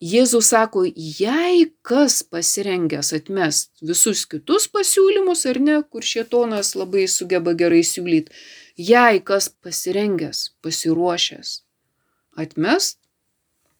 Jėzus 0.00 0.48
sako, 0.48 0.86
jei 0.96 1.66
kas 1.84 2.22
pasirengęs 2.24 3.12
atmest 3.12 3.82
visus 3.84 4.22
kitus 4.24 4.64
pasiūlymus, 4.72 5.44
ar 5.50 5.60
ne, 5.60 5.74
kur 5.84 6.00
šietonas 6.00 6.72
labai 6.72 7.04
sugeba 7.04 7.52
gerai 7.52 7.82
siūlyti, 7.84 8.32
jei 8.80 9.20
kas 9.20 9.50
pasirengęs, 9.52 10.54
pasiruošęs 10.64 11.58
atmest 12.40 12.96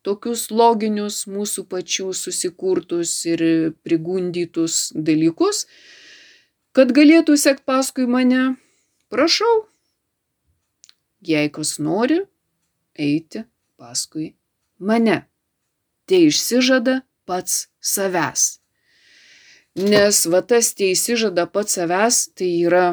tokius 0.05 0.49
loginius 0.51 1.25
mūsų 1.29 1.65
pačių 1.71 2.11
susikurtus 2.17 3.15
ir 3.29 3.43
prigundytus 3.85 4.91
dalykus, 4.93 5.67
kad 6.77 6.93
galėtų 6.97 7.37
sekti 7.41 7.67
paskui 7.69 8.07
mane, 8.09 8.57
prašau, 9.13 9.65
jei 11.25 11.49
kas 11.53 11.79
nori 11.81 12.23
eiti 12.97 13.45
paskui 13.81 14.35
mane, 14.79 15.23
tai 16.11 16.25
išsižada 16.27 17.01
pats 17.29 17.69
savęs. 17.79 18.59
Nes 19.79 20.25
va 20.27 20.41
tas 20.43 20.73
tie 20.75 20.91
išsižada 20.97 21.47
pats 21.55 21.79
savęs, 21.79 22.17
tai 22.35 22.51
yra 22.67 22.87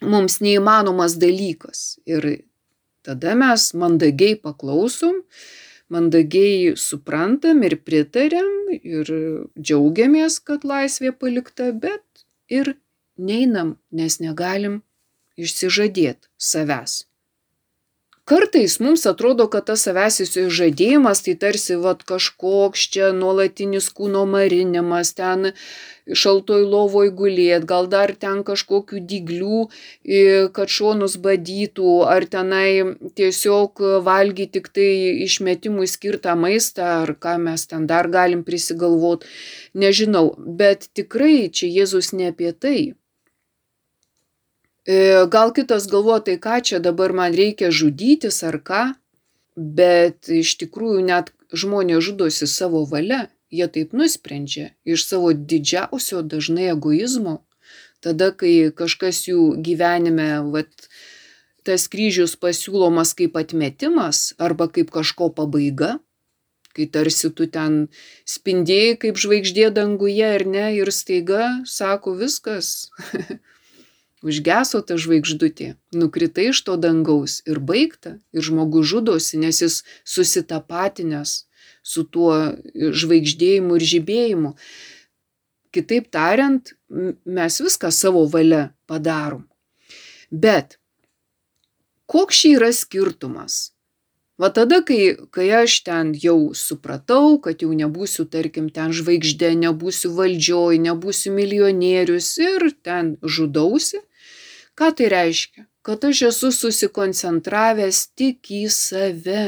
mums 0.00 0.40
neįmanomas 0.40 1.18
dalykas. 1.20 1.98
Ir 2.08 2.24
tada 3.04 3.36
mes 3.38 3.68
mandagiai 3.76 4.38
paklausom, 4.40 5.20
mandagiai 5.92 6.72
suprantam 6.80 7.60
ir 7.68 7.76
pritarėm 7.84 8.72
ir 8.80 9.12
džiaugiamės, 9.60 10.40
kad 10.40 10.64
laisvė 10.64 11.12
palikta, 11.12 11.70
bet 11.72 12.24
ir 12.48 12.74
neinam, 13.16 13.76
nes 13.92 14.18
negalim 14.24 14.80
išsižadėti 15.36 16.32
savęs. 16.40 17.04
Kartais 18.26 18.80
mums 18.82 19.04
atrodo, 19.06 19.44
kad 19.46 19.68
tas 19.68 19.84
savęs 19.86 20.16
įsižadėjimas 20.24 21.20
tai 21.22 21.34
tarsi 21.42 21.76
vat 21.82 22.00
kažkoks 22.08 22.86
čia 22.96 23.10
nuolatinis 23.14 23.86
kūno 23.94 24.24
marinimas, 24.26 25.12
ten 25.20 25.52
šaltoj 26.22 26.64
lovoj 26.72 27.12
gulėt, 27.20 27.68
gal 27.70 27.86
dar 27.92 28.14
ten 28.24 28.42
kažkokių 28.50 29.04
dyglių, 29.12 29.60
kad 30.58 30.74
šonus 30.78 31.16
badytų, 31.28 31.94
ar 32.16 32.26
tenai 32.34 32.98
tiesiog 33.22 33.86
valgyti 34.10 34.58
tik 34.58 34.68
tai 34.74 34.90
išmetimui 35.30 35.86
skirtą 35.94 36.34
maistą, 36.34 36.90
ar 37.06 37.14
ką 37.14 37.38
mes 37.46 37.70
ten 37.70 37.86
dar 37.86 38.10
galim 38.10 38.42
prisigalvoti, 38.42 39.30
nežinau, 39.86 40.32
bet 40.34 40.90
tikrai 40.98 41.46
čia 41.46 41.70
Jėzus 41.78 42.10
ne 42.18 42.34
apie 42.34 42.50
tai. 42.50 42.78
E, 44.86 45.26
gal 45.26 45.50
kitas 45.52 45.88
galvoja, 45.90 46.22
tai 46.22 46.36
ką 46.38 46.60
čia 46.62 46.78
dabar 46.78 47.12
man 47.12 47.34
reikia 47.34 47.72
žudytis 47.74 48.44
ar 48.46 48.60
ką, 48.62 48.82
bet 49.56 50.30
iš 50.30 50.54
tikrųjų 50.62 51.02
net 51.08 51.32
žmonės 51.50 52.04
žudosi 52.06 52.46
savo 52.46 52.84
valia, 52.86 53.26
jie 53.50 53.66
taip 53.66 53.96
nusprendžia 53.98 54.70
iš 54.86 55.06
savo 55.08 55.32
didžiausio 55.34 56.22
dažnai 56.22 56.70
egoizmo, 56.70 57.40
tada 57.98 58.30
kai 58.30 58.70
kažkas 58.70 59.24
jų 59.26 59.56
gyvenime, 59.66 60.28
vat, 60.54 60.70
tas 61.66 61.88
kryžius 61.90 62.36
pasiūlomas 62.38 63.16
kaip 63.18 63.34
atmetimas 63.42 64.36
arba 64.38 64.68
kaip 64.70 64.94
kažko 64.94 65.32
pabaiga, 65.34 65.96
kai 66.76 66.86
tarsi 66.86 67.32
tu 67.34 67.48
ten 67.50 67.88
spindėjai 68.28 68.94
kaip 69.02 69.18
žvaigždė 69.18 69.72
danguje 69.74 70.30
ar 70.38 70.46
ne 70.46 70.68
ir 70.78 70.94
staiga 70.94 71.48
sako 71.66 72.14
viskas, 72.20 72.92
Užgeso 74.24 74.80
ta 74.80 74.96
žvaigždutė, 74.96 75.74
nukritai 75.92 76.48
iš 76.52 76.62
to 76.64 76.76
dangaus 76.80 77.42
ir 77.44 77.60
baigta, 77.60 78.16
ir 78.32 78.46
žmogus 78.48 78.88
žudosi, 78.88 79.36
nes 79.36 79.60
jis 79.60 79.82
susitapatinęs 80.08 81.42
su 81.84 82.04
tuo 82.08 82.56
žvaigždėjimu 82.74 83.76
ir 83.76 83.84
žibėjimu. 83.92 84.54
Kitaip 85.76 86.08
tariant, 86.08 86.72
mes 86.88 87.60
viską 87.60 87.92
savo 87.92 88.24
valia 88.32 88.70
padarom. 88.88 89.44
Bet 90.32 90.78
koks 92.08 92.40
čia 92.40 92.56
yra 92.56 92.72
skirtumas? 92.72 93.75
Va 94.36 94.50
tada, 94.52 94.82
kai, 94.84 95.16
kai 95.32 95.46
aš 95.62 95.78
ten 95.86 96.10
jau 96.20 96.52
supratau, 96.52 97.38
kad 97.40 97.62
jau 97.64 97.70
nebūsiu, 97.72 98.26
tarkim, 98.28 98.68
ten 98.68 98.92
žvaigždė, 98.92 99.54
nebūsiu 99.62 100.10
valdžioj, 100.18 100.76
nebūsiu 100.88 101.32
milijonierius 101.32 102.34
ir 102.44 102.68
ten 102.84 103.14
žudausi, 103.24 104.02
Ką 104.76 104.90
tai 104.92 105.08
reiškia? 105.08 105.62
Kad 105.86 106.04
aš 106.04 106.18
esu 106.28 106.50
susikoncentravęs 106.52 108.00
tik 108.18 108.50
į 108.52 108.66
save. 108.68 109.44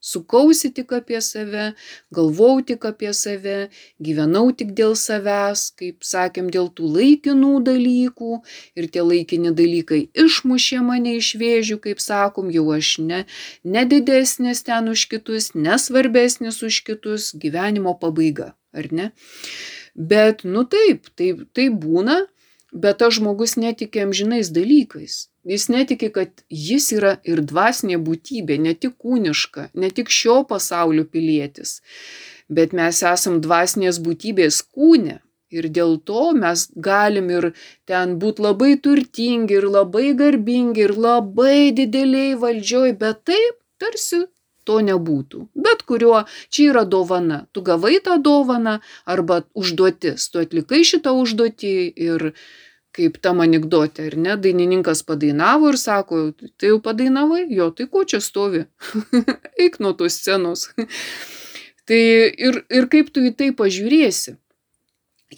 Sukausi 0.00 0.70
tik 0.72 0.92
apie 0.96 1.20
save, 1.20 1.74
galvau 2.14 2.62
tik 2.64 2.84
apie 2.88 3.12
save, 3.12 3.68
gyvenau 4.00 4.48
tik 4.56 4.72
dėl 4.78 4.94
savęs, 4.96 5.66
kaip 5.76 6.06
sakėm, 6.10 6.48
dėl 6.54 6.70
tų 6.72 6.88
laikinų 6.96 7.52
dalykų 7.68 8.40
ir 8.80 8.88
tie 8.94 9.04
laikini 9.04 9.52
dalykai 9.56 10.00
išmušė 10.24 10.80
mane 10.86 11.18
iš 11.20 11.34
vėžių, 11.40 11.78
kaip 11.84 12.00
sakom, 12.00 12.48
jau 12.54 12.66
aš 12.76 12.94
ne, 13.04 13.24
nedidesnis 13.64 14.64
ten 14.64 14.88
už 14.88 15.06
kitus, 15.12 15.52
nesvarbesnis 15.54 16.62
už 16.64 16.82
kitus, 16.88 17.30
gyvenimo 17.36 17.92
pabaiga, 18.00 18.54
ar 18.72 18.88
ne? 18.90 19.10
Bet, 19.94 20.46
nu 20.48 20.64
taip, 20.64 21.12
taip, 21.18 21.44
taip 21.52 21.76
būna, 21.82 22.22
bet 22.72 23.02
tas 23.02 23.18
žmogus 23.18 23.58
netikė 23.60 24.06
amžinais 24.06 24.48
dalykais. 24.54 25.29
Jis 25.44 25.68
netiki, 25.72 26.10
kad 26.12 26.42
jis 26.52 26.90
yra 26.92 27.14
ir 27.24 27.40
dvasinė 27.40 27.96
būtybė, 28.04 28.58
ne 28.60 28.74
tik 28.76 28.98
kūniška, 29.00 29.70
ne 29.74 29.88
tik 29.96 30.12
šio 30.12 30.42
pasaulio 30.50 31.06
pilietis, 31.08 31.80
bet 32.48 32.74
mes 32.76 33.00
esam 33.12 33.40
dvasinės 33.40 34.02
būtybės 34.04 34.60
kūne. 34.74 35.20
Ir 35.50 35.66
dėl 35.66 35.96
to 36.06 36.28
mes 36.36 36.68
galim 36.78 37.30
ir 37.34 37.46
ten 37.90 38.18
būti 38.22 38.44
labai 38.44 38.74
turtingi, 38.84 39.56
ir 39.58 39.66
labai 39.66 40.12
garbingi, 40.20 40.84
ir 40.84 40.92
labai 40.94 41.72
dideliai 41.74 42.36
valdžioj, 42.38 42.92
bet 43.00 43.24
taip 43.26 43.56
tarsi 43.82 44.26
to 44.68 44.78
nebūtų. 44.86 45.48
Bet 45.66 45.82
kuriuo 45.88 46.22
čia 46.52 46.70
yra 46.70 46.84
dovana. 46.94 47.46
Tu 47.50 47.64
gavai 47.66 47.96
tą 48.04 48.20
dovaną 48.22 48.78
arba 49.14 49.42
užduotis, 49.58 50.28
tu 50.30 50.44
atlikai 50.44 50.84
šitą 50.86 51.16
užduotį 51.18 51.74
ir 52.06 52.30
kaip 52.96 53.20
tam 53.22 53.40
anegdote, 53.44 54.08
ar 54.10 54.16
ne, 54.18 54.36
dainininkas 54.36 55.02
padainavo 55.06 55.70
ir 55.70 55.78
sako, 55.78 56.20
tai 56.58 56.72
jau 56.72 56.80
padainavai, 56.82 57.44
jo, 57.54 57.70
tai 57.70 57.86
ko 57.92 58.04
čia 58.04 58.20
stovi, 58.24 58.64
eik 59.62 59.78
nuo 59.82 59.92
tos 59.98 60.18
scenos. 60.18 60.68
tai 61.88 62.00
ir, 62.48 62.62
ir 62.70 62.88
kaip 62.92 63.12
tu 63.14 63.24
į 63.26 63.34
tai 63.38 63.50
pažiūrėsi. 63.56 64.36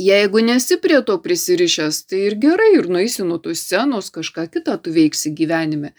Jeigu 0.00 0.40
nesi 0.40 0.78
prie 0.80 1.02
to 1.04 1.18
prisirišęs, 1.20 1.98
tai 2.08 2.22
ir 2.30 2.38
gerai, 2.40 2.70
ir 2.78 2.88
nueisi 2.88 3.26
nuo 3.28 3.36
tos 3.44 3.60
scenos, 3.60 4.08
kažką 4.14 4.46
kitą 4.54 4.78
tu 4.80 4.94
veiksi 4.94 5.34
gyvenime. 5.36 5.92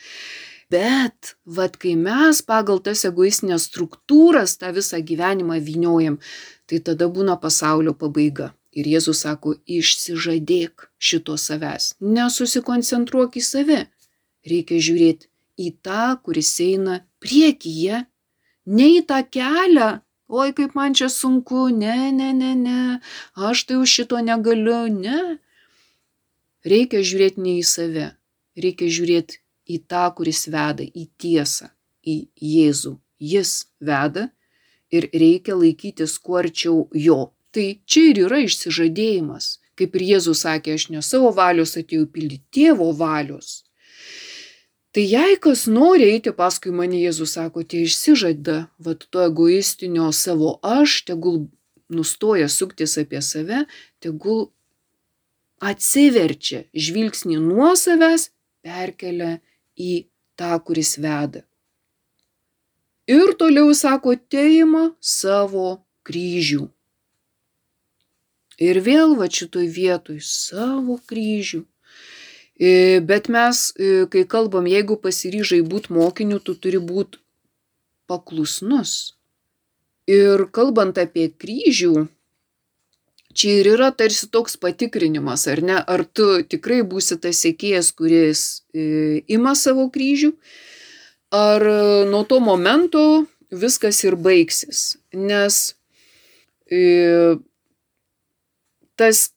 Bet, 0.73 1.35
vad, 1.45 1.77
kai 1.77 1.93
mes 1.99 2.39
pagal 2.41 2.81
tas 2.81 3.05
egoistinės 3.05 3.67
struktūras 3.69 4.57
tą 4.57 4.71
visą 4.73 4.97
gyvenimą 5.05 5.59
vyniojam, 5.61 6.17
tai 6.65 6.81
tada 6.81 7.05
būna 7.05 7.37
pasaulio 7.37 7.93
pabaiga. 7.93 8.49
Ir 8.73 8.87
Jėzus 8.89 9.21
sako, 9.25 9.53
išsižadėk 9.69 10.87
šito 10.97 11.35
savęs, 11.37 11.93
nesusikoncentruok 12.01 13.37
į 13.37 13.43
save. 13.45 13.81
Reikia 14.49 14.79
žiūrėti 14.81 15.29
į 15.61 15.69
tą, 15.85 16.15
kuris 16.25 16.49
eina 16.63 17.03
priekyje, 17.21 18.03
ne 18.65 18.87
į 18.97 19.03
tą 19.09 19.21
kelią, 19.29 19.91
oi 20.33 20.49
kaip 20.57 20.73
man 20.79 20.97
čia 20.97 21.09
sunku, 21.13 21.67
ne, 21.69 22.09
ne, 22.11 22.31
ne, 22.33 22.55
ne, 22.57 22.81
aš 23.37 23.65
tai 23.69 23.77
už 23.83 23.93
šito 23.99 24.19
negaliu, 24.25 24.87
ne. 24.89 25.37
Reikia 26.65 27.03
žiūrėti 27.05 27.43
ne 27.43 27.57
į 27.59 27.63
save, 27.67 28.09
reikia 28.57 28.89
žiūrėti 28.97 29.39
į 29.69 29.79
tą, 29.87 30.07
kuris 30.17 30.47
veda, 30.51 30.83
į 30.83 31.07
tiesą, 31.19 31.69
į 32.03 32.15
Jėzų. 32.41 32.97
Jis 33.23 33.51
veda 33.79 34.27
ir 34.91 35.07
reikia 35.13 35.55
laikytis 35.55 36.17
kuo 36.19 36.41
arčiau 36.41 36.87
jo. 36.91 37.31
Tai 37.53 37.67
čia 37.85 38.09
ir 38.11 38.23
yra 38.25 38.39
išsižadėjimas. 38.43 39.59
Kaip 39.77 39.95
ir 39.97 40.05
Jėzus 40.13 40.43
sakė, 40.45 40.77
aš 40.77 40.89
ne 40.93 41.01
savo 41.05 41.31
valios 41.33 41.75
atėjau 41.77 42.07
pildyti 42.13 42.43
tėvo 42.53 42.91
valios. 42.97 43.63
Tai 44.93 45.01
jei 45.01 45.37
kas 45.41 45.65
nori 45.65 46.05
eiti 46.05 46.33
paskui 46.37 46.73
mane, 46.73 46.99
Jėzus 47.01 47.33
sako, 47.37 47.63
tie 47.65 47.81
išsižada, 47.87 48.57
vad 48.77 49.05
to 49.09 49.23
egoistinio 49.25 50.11
savo 50.13 50.59
aš, 50.61 50.99
tegul 51.07 51.47
nustoja 51.89 52.49
suktis 52.49 52.93
apie 53.01 53.21
save, 53.25 53.63
tegul 54.01 54.51
atsiverčia 55.63 56.65
žvilgsnį 56.73 57.39
nuo 57.41 57.71
savęs, 57.79 58.29
perkelia 58.61 59.39
į 59.73 60.05
tą, 60.37 60.53
kuris 60.65 60.99
veda. 61.01 61.41
Ir 63.09 63.33
toliau 63.39 63.73
sako, 63.75 64.13
teima 64.29 64.91
savo 65.01 65.81
kryžių. 66.07 66.69
Ir 68.61 68.79
vėl 68.85 69.15
va 69.17 69.29
šitoj 69.31 69.67
vietoj 69.73 70.19
savo 70.21 70.99
kryžių. 71.09 71.63
E, 72.59 72.99
bet 73.01 73.29
mes, 73.33 73.73
e, 73.77 74.05
kai 74.09 74.25
kalbam, 74.29 74.67
jeigu 74.69 74.97
pasiryžai 75.01 75.63
būti 75.65 75.93
mokiniu, 75.93 76.37
tu 76.39 76.53
turi 76.53 76.77
būti 76.77 77.17
paklusnus. 78.07 79.15
Ir 80.05 80.45
kalbant 80.53 80.99
apie 81.01 81.31
kryžių, 81.31 82.05
čia 83.33 83.55
ir 83.61 83.71
yra 83.73 83.89
tarsi 83.95 84.29
toks 84.29 84.59
patikrinimas, 84.61 85.47
ar 85.49 85.63
ne, 85.65 85.79
ar 85.79 86.03
tu 86.05 86.43
tikrai 86.45 86.83
būsi 86.85 87.17
tas 87.17 87.41
sėkėjas, 87.41 87.89
kuris 87.97 88.43
e, 88.75 89.23
ima 89.27 89.55
savo 89.57 89.87
kryžių, 89.89 90.35
ar 91.33 91.65
nuo 92.05 92.21
to 92.29 92.37
momento 92.37 93.25
viskas 93.49 94.03
ir 94.05 94.19
baigsis. 94.19 94.99
Nes 95.09 95.73
tas 98.99 99.31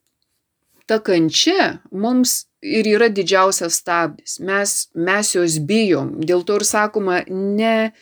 ta 0.86 0.98
kančia 1.02 1.78
mums 1.90 2.46
ir 2.62 2.86
yra 2.86 3.08
didžiausias 3.10 3.80
stabdis. 3.82 4.38
Mes, 4.40 4.88
mes 4.94 5.34
jos 5.34 5.58
bijom. 5.58 6.16
Dėl 6.26 6.44
to 6.46 6.58
ir 6.60 6.66
sakoma, 6.66 7.22
ne, 7.28 7.92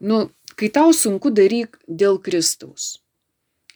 nu, 0.00 0.26
kai 0.58 0.70
tau 0.72 0.94
sunku 0.94 1.32
daryk 1.34 1.78
dėl 1.86 2.20
Kristaus. 2.22 2.96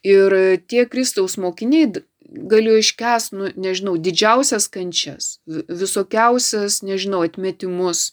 Ir 0.03 0.33
tie 0.67 0.87
Kristaus 0.89 1.37
mokiniai 1.37 1.91
galėjo 2.31 2.79
iškęs, 2.81 3.31
nu, 3.35 3.51
nežinau, 3.59 3.97
didžiausias 3.99 4.67
kančias, 4.71 5.37
visokiausias, 5.45 6.79
nežinau, 6.85 7.21
atmetimus, 7.27 8.11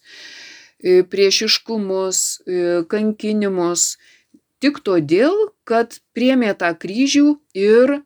priešiškumus, 0.82 2.42
kankinimus, 2.90 3.86
tik 4.62 4.82
todėl, 4.86 5.34
kad 5.66 6.00
priemė 6.18 6.52
tą 6.58 6.74
kryžių 6.74 7.38
ir 7.54 8.00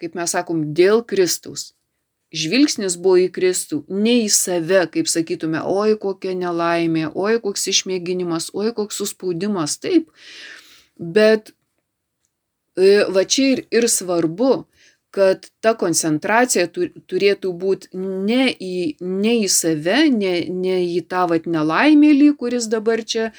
kaip 0.00 0.16
mes 0.18 0.34
sakom, 0.34 0.70
dėl 0.74 1.02
Kristaus. 1.06 1.72
Žvilgsnis 2.28 2.98
buvo 3.00 3.16
į 3.22 3.28
Kristų, 3.32 3.82
ne 3.88 4.18
į 4.26 4.28
save, 4.32 4.82
kaip 4.92 5.08
sakytume, 5.08 5.62
oi 5.64 5.96
kokia 6.00 6.34
nelaimė, 6.36 7.06
oi 7.16 7.38
koks 7.40 7.70
išmėginimas, 7.72 8.50
oi 8.52 8.74
koks 8.76 9.00
suspaudimas, 9.00 9.78
taip. 9.80 10.10
Bet 10.98 11.54
e, 12.76 13.06
va 13.08 13.24
čia 13.24 13.54
ir, 13.54 13.62
ir 13.72 13.88
svarbu, 13.88 14.66
kad 15.14 15.48
ta 15.64 15.72
koncentracija 15.78 16.68
turėtų 16.68 17.54
būti 17.56 17.96
ne 17.96 18.50
į, 18.52 18.98
ne 19.00 19.38
į 19.46 19.48
save, 19.48 20.02
ne, 20.12 20.34
ne 20.52 20.82
į 20.84 21.00
tą 21.08 21.24
vat 21.32 21.48
nelaimėlį, 21.48 22.34
kuris 22.36 22.68
dabar 22.68 23.00
čia 23.08 23.30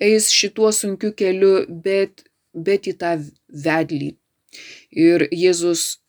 eis 0.00 0.30
šituo 0.32 0.72
sunkiu 0.72 1.12
keliu, 1.12 1.66
bet, 1.68 2.24
bet 2.56 2.88
į 2.88 2.96
tą 3.04 3.18
vedlį. 3.52 4.14
Ir 4.90 5.26
Jėzus 5.30 6.00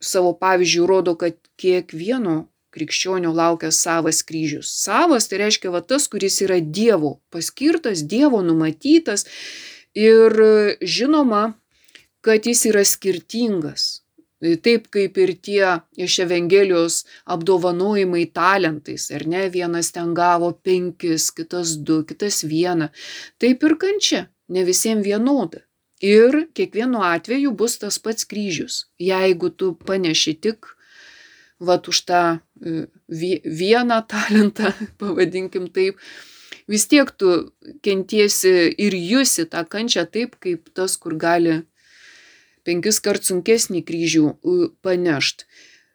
savo 0.00 0.32
pavyzdžių 0.40 0.86
rodo, 0.88 1.14
kad 1.20 1.36
kiekvieno 1.60 2.46
krikščionio 2.74 3.32
laukia 3.34 3.70
savas 3.74 4.22
kryžius. 4.26 4.70
Savas 4.84 5.28
tai 5.28 5.42
reiškia 5.42 5.72
va 5.74 5.82
tas, 5.82 6.06
kuris 6.10 6.40
yra 6.44 6.60
Dievo 6.60 7.18
paskirtas, 7.34 8.04
Dievo 8.06 8.42
numatytas 8.46 9.26
ir 9.94 10.36
žinoma, 10.80 11.54
kad 12.24 12.46
jis 12.46 12.66
yra 12.70 12.84
skirtingas. 12.86 14.00
Taip 14.40 14.86
kaip 14.88 15.18
ir 15.20 15.34
tie 15.36 15.64
iš 16.00 16.14
Evangelijos 16.24 17.02
apdovanojimai 17.28 18.24
talentais, 18.32 19.10
ar 19.12 19.26
ne, 19.28 19.42
vienas 19.52 19.92
ten 19.92 20.14
gavo 20.16 20.54
penkis, 20.64 21.28
kitas 21.36 21.74
du, 21.76 22.00
kitas 22.08 22.40
vieną. 22.48 22.88
Taip 23.36 23.66
ir 23.68 23.76
kančia, 23.82 24.22
ne 24.48 24.64
visiems 24.64 25.04
vienoda. 25.04 25.60
Ir 26.00 26.46
kiekvienu 26.56 27.02
atveju 27.04 27.52
bus 27.52 27.76
tas 27.78 27.98
pats 28.00 28.24
kryžius. 28.24 28.86
Jeigu 28.98 29.50
tu 29.52 29.74
paneši 29.86 30.34
tik 30.40 30.70
vat 31.60 31.88
už 31.88 31.98
tą 32.08 32.22
e, 32.64 32.86
vieną 33.44 34.00
talentą, 34.08 34.72
pavadinkim 35.00 35.68
taip, 35.68 36.00
vis 36.68 36.86
tiek 36.88 37.10
tu 37.10 37.52
kentiesi 37.84 38.72
ir 38.78 38.96
jusi 38.96 39.44
tą 39.44 39.66
kančią 39.68 40.06
taip, 40.08 40.38
kaip 40.40 40.72
tas, 40.72 40.96
kur 40.96 41.18
gali 41.20 41.60
penkis 42.64 43.00
kart 43.04 43.24
sunkesnį 43.24 43.84
kryžių 43.84 44.24
panešt. 44.84 45.44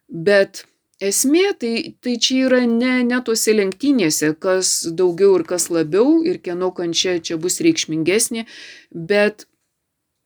Bet 0.10 0.66
esmė 1.02 1.48
tai, 1.60 1.74
tai 2.02 2.16
čia 2.22 2.46
yra 2.48 2.62
ne, 2.70 3.02
ne 3.08 3.20
tose 3.26 3.54
lenktynėse, 3.58 4.36
kas 4.42 4.86
daugiau 4.86 5.40
ir 5.40 5.46
kas 5.50 5.70
labiau 5.74 6.22
ir 6.26 6.40
kieno 6.46 6.72
kančia 6.76 7.18
čia 7.20 7.38
bus 7.42 7.60
reikšmingesnė, 7.66 8.46
bet 8.94 9.48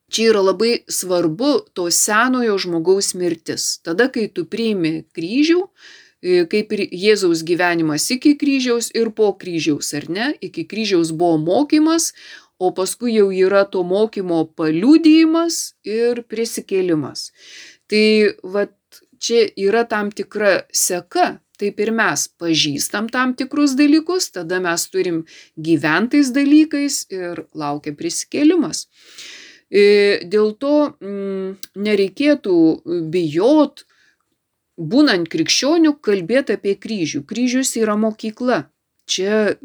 Čia 0.09 0.31
yra 0.33 0.41
labai 0.41 0.73
svarbu 0.89 1.51
to 1.77 1.87
senojo 1.93 2.57
žmogaus 2.57 3.13
mirtis. 3.13 3.77
Tada, 3.85 4.09
kai 4.09 4.27
tu 4.33 4.45
priimi 4.49 5.05
kryžių, 5.15 5.61
e, 6.21 6.43
kaip 6.49 6.73
ir 6.77 6.85
Jėzaus 6.89 7.45
gyvenimas 7.45 8.09
iki 8.15 8.35
kryžiaus 8.39 8.89
ir 8.97 9.11
po 9.15 9.31
kryžiaus, 9.37 9.93
ar 9.93 10.09
ne? 10.09 10.31
Iki 10.41 10.65
kryžiaus 10.69 11.13
buvo 11.13 11.37
mokymas, 11.37 12.13
o 12.59 12.71
paskui 12.75 13.13
jau 13.15 13.29
yra 13.31 13.63
to 13.71 13.83
mokymo 13.87 14.43
paliudijimas 14.57 15.75
ir 15.87 16.23
prisikėlimas. 16.27 17.29
Tai 17.89 18.05
vat 18.43 18.75
čia 19.19 19.45
yra 19.55 19.85
tam 19.87 20.11
tikra 20.11 20.63
seka, 20.75 21.39
taip 21.59 21.79
ir 21.83 21.91
mes 21.95 22.25
pažįstam 22.39 23.09
tam 23.11 23.35
tikrus 23.39 23.75
dalykus, 23.79 24.31
tada 24.35 24.59
mes 24.63 24.87
turim 24.91 25.23
gyventais 25.55 26.31
dalykais 26.35 27.05
ir 27.15 27.45
laukia 27.53 27.95
prisikėlimas. 27.99 28.87
Dėl 29.69 30.53
to 30.57 30.75
mm, 30.97 31.57
nereikėtų 31.77 32.55
bijot, 33.13 33.85
būnant 34.79 35.29
krikščionių, 35.29 35.93
kalbėti 36.01 36.55
apie 36.57 36.73
kryžių. 36.73 37.21
Kryžius 37.29 37.75
yra 37.77 37.97
mokykla. 37.99 38.63
Čia, 39.09 39.59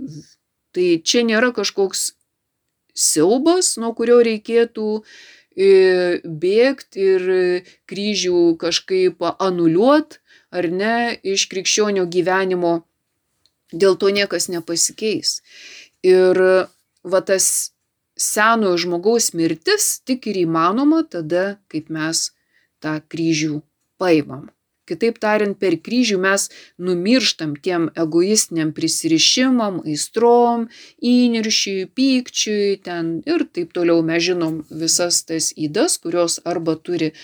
tai 0.76 0.98
čia 1.00 1.24
nėra 1.24 1.54
kažkoks 1.56 2.12
siaubas, 2.94 3.76
nuo 3.80 3.94
kurio 3.96 4.20
reikėtų 4.24 5.04
bėgti 5.54 7.04
ir 7.14 7.26
kryžių 7.86 8.56
kažkaip 8.58 9.22
anuliuot 9.38 10.18
ar 10.50 10.70
ne 10.70 11.18
iš 11.22 11.46
krikščionio 11.50 12.06
gyvenimo. 12.10 12.82
Dėl 13.72 13.96
to 13.98 14.10
niekas 14.10 14.48
nepasikeis. 14.48 15.42
Ir 16.02 16.38
va 17.02 17.20
tas 17.26 17.73
senojo 18.16 18.78
žmogaus 18.78 19.32
mirtis 19.34 20.00
tik 20.06 20.28
ir 20.30 20.44
įmanoma 20.44 21.02
tada, 21.10 21.58
kaip 21.68 21.90
mes 21.90 22.30
tą 22.82 23.00
kryžių 23.10 23.62
paimam. 23.98 24.50
Kitaip 24.84 25.16
tariant, 25.16 25.56
per 25.56 25.78
kryžių 25.80 26.18
mes 26.20 26.50
numirštam 26.76 27.54
tiem 27.64 27.86
egoistiniam 27.96 28.74
prisirišimam, 28.76 29.80
aistrom, 29.88 30.66
įniršiui, 31.00 31.86
pykčiui 31.96 32.82
ten 32.84 33.14
ir 33.24 33.46
taip 33.48 33.72
toliau. 33.72 34.04
Mes 34.04 34.20
žinom 34.26 34.60
visas 34.68 35.22
tas 35.24 35.54
įdas, 35.56 35.96
kurios 36.02 36.36
arba 36.44 36.76
turi 36.76 37.14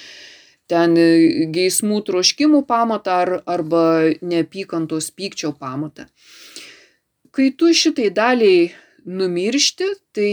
ten 0.73 0.97
geismų 1.53 2.01
troškimų 2.09 2.63
pamatą 2.65 3.21
ar, 3.27 3.35
arba 3.45 3.85
neapykantos 4.25 5.11
pykčio 5.13 5.53
pamatą. 5.53 6.09
Kai 7.31 7.53
tu 7.53 7.75
šitai 7.77 8.09
daliai 8.09 8.71
numiršti, 9.05 9.93
tai 10.17 10.33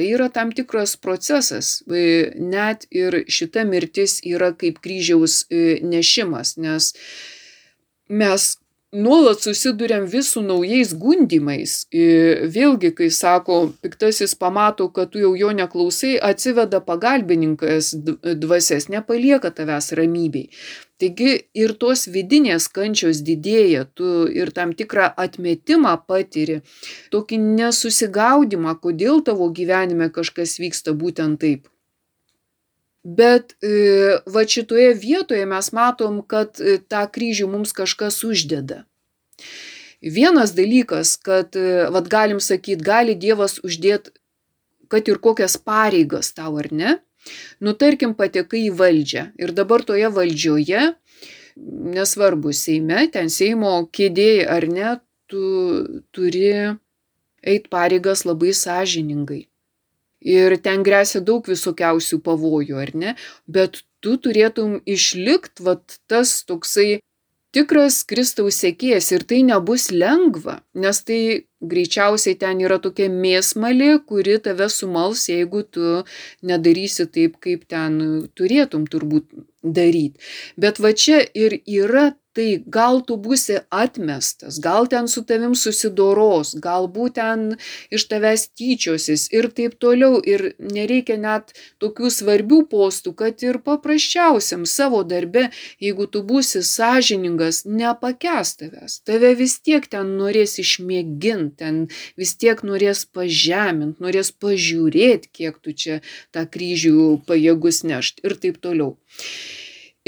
Tai 0.00 0.06
yra 0.08 0.30
tam 0.32 0.48
tikras 0.48 0.94
procesas, 0.96 1.82
e, 1.92 2.32
net 2.40 2.86
ir 2.88 3.18
šita 3.28 3.66
mirtis 3.68 4.14
yra 4.24 4.46
kaip 4.56 4.78
kryžiaus 4.80 5.42
e, 5.52 5.76
nešimas, 5.84 6.54
nes 6.56 6.86
mes 8.08 8.46
nuolat 8.96 9.44
susidurėm 9.44 10.06
vis 10.08 10.30
su 10.32 10.40
naujais 10.40 10.94
gundimais. 11.02 11.74
E, 11.92 12.48
vėlgi, 12.54 12.94
kai 12.96 13.10
sako, 13.12 13.58
piktasis 13.84 14.32
pamato, 14.40 14.88
kad 14.88 15.12
tu 15.12 15.20
jau 15.20 15.34
jo 15.36 15.52
neklausai, 15.58 16.14
atsiveda 16.30 16.80
pagalbininkas 16.88 17.92
dvasias, 18.40 18.88
nepalieka 18.88 19.52
tavęs 19.52 19.92
ramybei. 20.00 20.48
Taigi 21.00 21.32
ir 21.56 21.72
tos 21.80 22.04
vidinės 22.12 22.66
kančios 22.68 23.22
didėja, 23.24 23.86
tu 23.96 24.26
ir 24.28 24.52
tam 24.52 24.74
tikrą 24.76 25.06
atmetimą 25.24 25.94
patiri, 26.04 26.60
tokį 27.14 27.38
nesusigaudimą, 27.40 28.76
kodėl 28.84 29.22
tavo 29.24 29.48
gyvenime 29.56 30.10
kažkas 30.12 30.58
vyksta 30.60 30.92
būtent 30.92 31.40
taip. 31.40 31.70
Bet 33.00 33.56
e, 33.64 34.20
va 34.28 34.44
šitoje 34.44 34.92
vietoje 35.00 35.46
mes 35.48 35.72
matom, 35.72 36.20
kad 36.20 36.60
e, 36.60 36.76
tą 36.84 37.06
kryžių 37.08 37.48
mums 37.48 37.72
kažkas 37.72 38.20
uždeda. 38.28 38.82
Vienas 40.04 40.52
dalykas, 40.52 41.16
kad, 41.16 41.56
e, 41.56 41.86
vad 41.92 42.12
galim 42.12 42.44
sakyti, 42.44 42.84
gali 42.84 43.16
Dievas 43.16 43.56
uždėti, 43.64 44.12
kad 44.92 45.08
ir 45.08 45.16
kokias 45.16 45.56
pareigas 45.56 46.34
tau 46.36 46.58
ar 46.60 46.68
ne, 46.72 46.98
Nu, 47.60 47.74
tarkim, 47.76 48.14
patekai 48.18 48.66
į 48.68 48.74
valdžią 48.78 49.26
ir 49.40 49.52
dabar 49.56 49.84
toje 49.86 50.08
valdžioje, 50.14 50.86
nesvarbu, 51.96 52.54
Seime, 52.56 53.04
ten 53.12 53.28
Seimo 53.32 53.74
kėdėjai 53.92 54.46
ar 54.56 54.66
ne, 54.70 54.94
tu 55.30 55.42
turi 56.14 56.50
eiti 57.40 57.70
pareigas 57.72 58.24
labai 58.28 58.52
sąžiningai. 58.56 59.44
Ir 60.20 60.56
ten 60.60 60.82
grėsia 60.84 61.22
daug 61.24 61.46
visokiausių 61.48 62.20
pavojų, 62.24 62.80
ar 62.80 62.90
ne? 62.92 63.14
Bet 63.48 63.80
tu 64.04 64.18
turėtum 64.20 64.80
išlikti, 64.84 65.64
vat 65.64 65.96
tas 66.10 66.42
toksai 66.44 67.00
tikras 67.56 68.02
Kristaus 68.04 68.60
sėkėjas 68.60 69.10
ir 69.16 69.24
tai 69.24 69.40
nebus 69.46 69.88
lengva, 69.90 70.60
nes 70.74 71.00
tai 71.04 71.20
greičiausiai 71.60 72.38
ten 72.40 72.60
yra 72.64 72.78
tokia 72.82 73.08
mėsmalė, 73.12 73.90
kuri 74.08 74.38
tave 74.44 74.68
sumals, 74.72 75.26
jeigu 75.28 75.62
tu 75.76 76.02
nedarysi 76.46 77.06
taip, 77.12 77.36
kaip 77.44 77.66
ten 77.68 78.00
turėtum 78.38 78.86
turbūt 78.90 79.28
daryti. 79.62 80.20
Bet 80.56 80.80
va 80.80 80.92
čia 80.92 81.22
ir 81.34 81.60
yra 81.66 82.10
tai 82.36 82.62
gal 82.76 83.00
tu 83.06 83.16
būsi 83.18 83.58
atmestas, 83.74 84.58
gal 84.62 84.86
ten 84.90 85.08
su 85.10 85.22
tavim 85.26 85.56
susidoros, 85.58 86.52
galbūt 86.62 87.16
ten 87.18 87.42
iš 87.94 88.06
tavęs 88.10 88.46
tyčiosis 88.58 89.26
ir 89.34 89.50
taip 89.56 89.76
toliau. 89.82 90.20
Ir 90.22 90.52
nereikia 90.62 91.18
net 91.20 91.54
tokių 91.82 92.10
svarbių 92.14 92.60
postų, 92.70 93.14
kad 93.18 93.42
ir 93.46 93.60
paprasčiausiam 93.66 94.66
savo 94.68 95.02
darbe, 95.02 95.48
jeigu 95.82 96.06
tu 96.06 96.22
būsi 96.26 96.62
sąžiningas, 96.66 97.64
nepakes 97.66 98.54
tavęs. 98.62 99.00
Tave 99.08 99.34
vis 99.40 99.58
tiek 99.58 99.86
ten 99.90 100.14
norės 100.20 100.58
išmėginti, 100.62 101.56
ten 101.60 101.82
vis 102.20 102.36
tiek 102.38 102.62
norės 102.66 103.04
pažeminti, 103.10 103.98
norės 104.04 104.30
pažiūrėti, 104.30 105.34
kiek 105.34 105.58
tu 105.58 105.74
čia 105.74 106.00
tą 106.30 106.46
kryžių 106.46 107.22
pajėgus 107.26 107.82
nešti 107.90 108.28
ir 108.28 108.38
taip 108.38 108.62
toliau. 108.62 108.99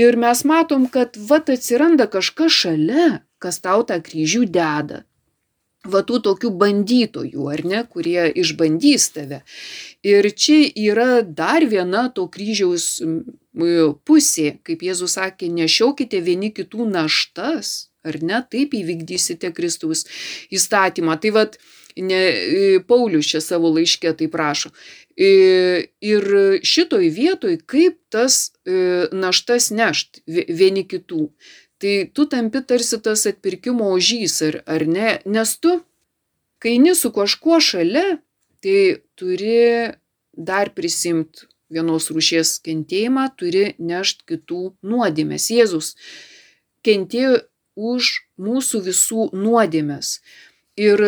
Ir 0.01 0.17
mes 0.17 0.45
matom, 0.49 0.87
kad 0.89 1.17
vat 1.29 1.51
atsiranda 1.53 2.09
kažkas 2.11 2.53
šalia, 2.65 3.09
kas 3.43 3.61
tau 3.61 3.83
tą 3.85 3.99
kryžių 4.05 4.47
deda. 4.49 5.03
Va 5.83 6.05
tų 6.07 6.21
tokių 6.23 6.53
bandytojų, 6.61 7.47
ar 7.51 7.65
ne, 7.67 7.81
kurie 7.91 8.29
išbandys 8.39 9.09
tave. 9.17 9.41
Ir 10.07 10.29
čia 10.31 10.61
yra 10.79 11.25
dar 11.27 11.67
viena 11.67 12.05
to 12.15 12.29
kryžiaus 12.31 13.01
pusė, 14.07 14.47
kaip 14.63 14.85
Jėzus 14.87 15.19
sakė, 15.19 15.51
nešiaukite 15.51 16.23
vieni 16.23 16.53
kitų 16.55 16.87
naštas, 16.87 17.91
ar 18.07 18.23
ne, 18.23 18.39
taip 18.47 18.79
įvykdysite 18.79 19.51
Kristaus 19.53 20.07
įstatymą. 20.55 21.19
Tai 21.19 21.35
vad, 21.35 21.59
ne, 21.97 22.21
Paulius 22.89 23.29
čia 23.33 23.41
savo 23.45 23.71
laiške 23.75 24.13
tai 24.19 24.29
prašo. 24.33 24.73
Ir 25.17 26.27
šitoj 26.65 27.09
vietoj, 27.13 27.59
kaip 27.69 27.99
tas 28.13 28.53
e, 28.65 29.09
naštas 29.13 29.71
nešt 29.75 30.23
vieni 30.27 30.87
kitų. 30.89 31.29
Tai 31.83 31.95
tu 32.15 32.27
tampi 32.31 32.63
tarsi 32.65 33.01
tas 33.03 33.27
atpirkimo 33.27 33.91
ožys, 33.93 34.39
ar, 34.47 34.61
ar 34.71 34.87
ne? 34.87 35.17
Nes 35.27 35.57
tu, 35.59 35.81
kai 36.63 36.77
eini 36.77 36.95
su 36.95 37.11
kažkuo 37.13 37.59
šalia, 37.61 38.21
tai 38.63 39.03
turi 39.19 39.91
dar 40.33 40.71
prisimti 40.77 41.49
vienos 41.73 42.07
rūšies 42.13 42.61
kentėjimą, 42.67 43.27
turi 43.37 43.73
nešti 43.83 44.29
kitų 44.31 44.61
nuodėmės. 44.87 45.49
Jėzus 45.51 45.97
kentėjo 46.87 47.41
už 47.75 48.13
mūsų 48.39 48.83
visų 48.87 49.29
nuodėmės. 49.35 50.21
Ir 50.77 51.03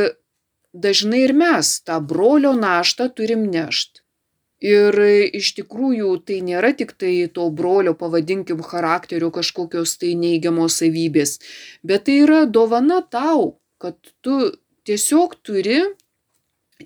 dažnai 0.74 1.22
ir 1.24 1.32
mes 1.38 1.78
tą 1.86 2.00
brolio 2.02 2.52
naštą 2.58 3.08
turim 3.16 3.46
nešt. 3.50 4.02
Ir 4.64 4.96
iš 5.36 5.50
tikrųjų 5.58 6.10
tai 6.28 6.38
nėra 6.44 6.72
tik 6.76 6.94
tai 6.96 7.12
to 7.36 7.48
brolio, 7.52 7.92
pavadinkim, 8.00 8.62
charakterio 8.64 9.28
kažkokios 9.34 9.98
tai 10.00 10.14
neigiamos 10.16 10.78
savybės, 10.80 11.36
bet 11.84 12.06
tai 12.08 12.20
yra 12.24 12.44
dovana 12.46 13.02
tau, 13.02 13.58
kad 13.82 13.98
tu 14.24 14.54
tiesiog 14.88 15.36
turi 15.44 15.82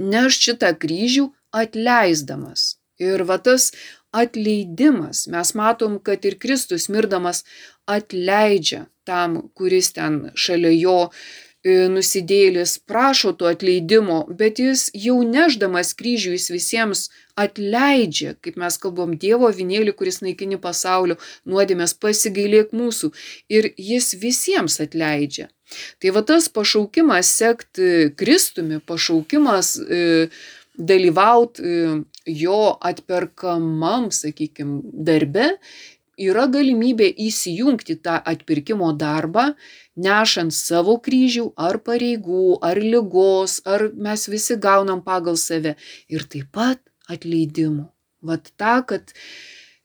nešti 0.01 0.51
šitą 0.51 0.73
kryžių 0.83 1.29
atleisdamas. 1.55 2.77
Ir 2.99 3.23
va 3.23 3.39
tas 3.39 3.71
atleidimas, 4.11 5.29
mes 5.31 5.55
matom, 5.55 6.01
kad 6.03 6.25
ir 6.27 6.35
Kristus 6.43 6.89
mirdamas 6.91 7.45
atleidžia 7.87 8.89
tam, 9.07 9.53
kuris 9.55 9.93
ten 9.95 10.33
šalia 10.35 10.73
jo 10.75 10.99
E, 11.13 11.48
nusidėlis 11.93 12.77
prašo 12.89 13.33
to 13.39 13.49
atleidimo, 13.51 14.23
bet 14.41 14.61
jis 14.63 14.89
jau 14.97 15.19
neždamas 15.27 15.95
kryžių 15.99 16.35
jis 16.37 16.49
visiems 16.55 17.05
atleidžia, 17.39 18.35
kaip 18.43 18.59
mes 18.61 18.79
kalbam, 18.83 19.15
Dievo 19.21 19.51
vinėlį, 19.55 19.95
kuris 19.99 20.21
naikini 20.25 20.59
pasaulio 20.63 21.19
nuodėmės, 21.49 21.95
pasigailėk 22.03 22.75
mūsų. 22.77 23.13
Ir 23.53 23.71
jis 23.77 24.15
visiems 24.19 24.81
atleidžia. 24.85 25.49
Tai 26.01 26.15
va 26.17 26.25
tas 26.25 26.49
pašaukimas 26.49 27.31
sekti 27.41 28.09
Kristumi, 28.19 28.81
pašaukimas 28.89 29.77
e, 29.79 30.29
dalyvauti 30.79 31.63
e, 31.63 32.01
jo 32.33 32.63
atperkamam, 32.91 34.09
sakykime, 34.15 34.81
darbe, 35.09 35.53
yra 36.19 36.49
galimybė 36.51 37.09
įsijungti 37.29 37.99
tą 38.03 38.19
atpirkimo 38.33 38.91
darbą 38.99 39.53
nešant 39.99 40.55
savo 40.55 40.97
kryžių 41.03 41.51
ar 41.69 41.81
pareigų, 41.85 42.59
ar 42.63 42.79
lygos, 42.79 43.59
ar 43.67 43.89
mes 43.95 44.29
visi 44.31 44.57
gaunam 44.57 45.03
pagal 45.05 45.37
save. 45.37 45.77
Ir 46.09 46.27
taip 46.31 46.53
pat 46.55 46.83
atleidimo. 47.11 47.91
Vat 48.23 48.51
tą, 48.59 48.81
kad 48.87 49.13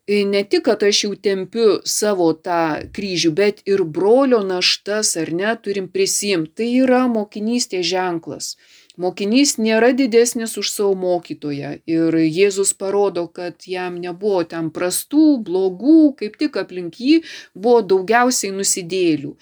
ne 0.07 0.43
tik, 0.43 0.65
kad 0.67 0.83
aš 0.83 1.03
jau 1.05 1.15
tempiu 1.15 1.67
savo 1.87 2.31
tą 2.33 2.89
kryžių, 2.95 3.33
bet 3.33 3.61
ir 3.69 3.83
brolio 3.83 4.41
naštas, 4.45 5.15
ar 5.17 5.31
ne, 5.33 5.53
turim 5.55 5.89
prisimti. 5.89 6.55
Tai 6.57 6.69
yra 6.85 7.03
mokinystės 7.11 7.85
ženklas. 7.87 8.55
Mokinys 8.97 9.55
nėra 9.57 9.89
didesnis 9.97 10.51
už 10.61 10.69
savo 10.69 10.93
mokytoją 10.93 11.79
ir 11.89 12.13
Jėzus 12.13 12.75
parodo, 12.77 13.25
kad 13.25 13.65
jam 13.65 13.95
nebuvo 13.97 14.43
ten 14.45 14.69
prastų, 14.69 15.39
blogų, 15.47 16.13
kaip 16.19 16.37
tik 16.37 16.59
aplink 16.61 16.99
jį 17.01 17.23
buvo 17.55 17.81
daugiausiai 17.81 18.53
nusidėlių. 18.53 19.33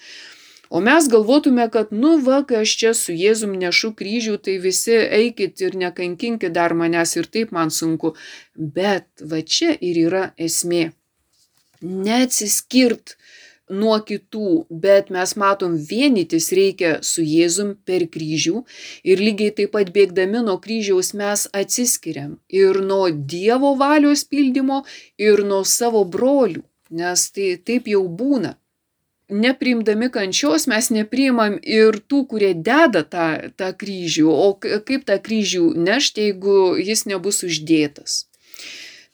O 0.72 0.80
mes 0.80 1.08
galvotume, 1.12 1.66
kad, 1.68 1.90
nu, 1.92 2.14
va, 2.26 2.38
kai 2.48 2.62
aš 2.64 2.72
čia 2.80 2.90
su 2.96 3.12
Jėzum 3.12 3.52
nešu 3.60 3.90
kryžių, 3.98 4.38
tai 4.40 4.54
visi 4.62 4.94
eikit 5.20 5.60
ir 5.66 5.74
nekankinkit 5.82 6.54
dar 6.56 6.72
manęs 6.72 7.12
ir 7.20 7.28
taip 7.34 7.52
man 7.52 7.68
sunku. 7.68 8.14
Bet 8.56 9.24
va 9.32 9.42
čia 9.54 9.74
ir 9.88 9.98
yra 10.06 10.22
esmė. 10.46 10.86
Neatsiskirt 11.82 13.18
nuo 13.82 13.98
kitų, 14.08 14.52
bet 14.86 15.12
mes 15.12 15.36
matom 15.42 15.76
vienytis 15.90 16.48
reikia 16.56 16.94
su 17.04 17.20
Jėzum 17.20 17.74
per 17.84 18.06
kryžių 18.16 18.64
ir 19.04 19.20
lygiai 19.26 19.52
taip 19.60 19.74
pat 19.76 19.92
bėgdami 19.92 20.40
nuo 20.48 20.56
kryžiaus 20.64 21.12
mes 21.20 21.44
atsiskiriam 21.52 22.38
ir 22.62 22.80
nuo 22.80 23.10
Dievo 23.12 23.76
valios 23.84 24.24
pildymo 24.24 24.82
ir 25.20 25.44
nuo 25.52 25.62
savo 25.68 26.06
brolių, 26.16 26.64
nes 26.96 27.28
tai 27.36 27.52
taip 27.60 27.92
jau 27.92 28.06
būna. 28.08 28.56
Nepriimdami 29.32 30.10
kančios 30.12 30.66
mes 30.68 30.90
nepriimam 30.92 31.56
ir 31.62 31.96
tų, 32.04 32.26
kurie 32.28 32.52
deda 32.52 33.00
tą, 33.02 33.28
tą 33.56 33.70
kryžių, 33.80 34.28
o 34.28 34.50
kaip 34.60 35.08
tą 35.08 35.16
kryžių 35.24 35.72
nešti, 35.88 36.28
jeigu 36.28 36.58
jis 36.76 37.06
nebus 37.08 37.40
uždėtas. 37.48 38.26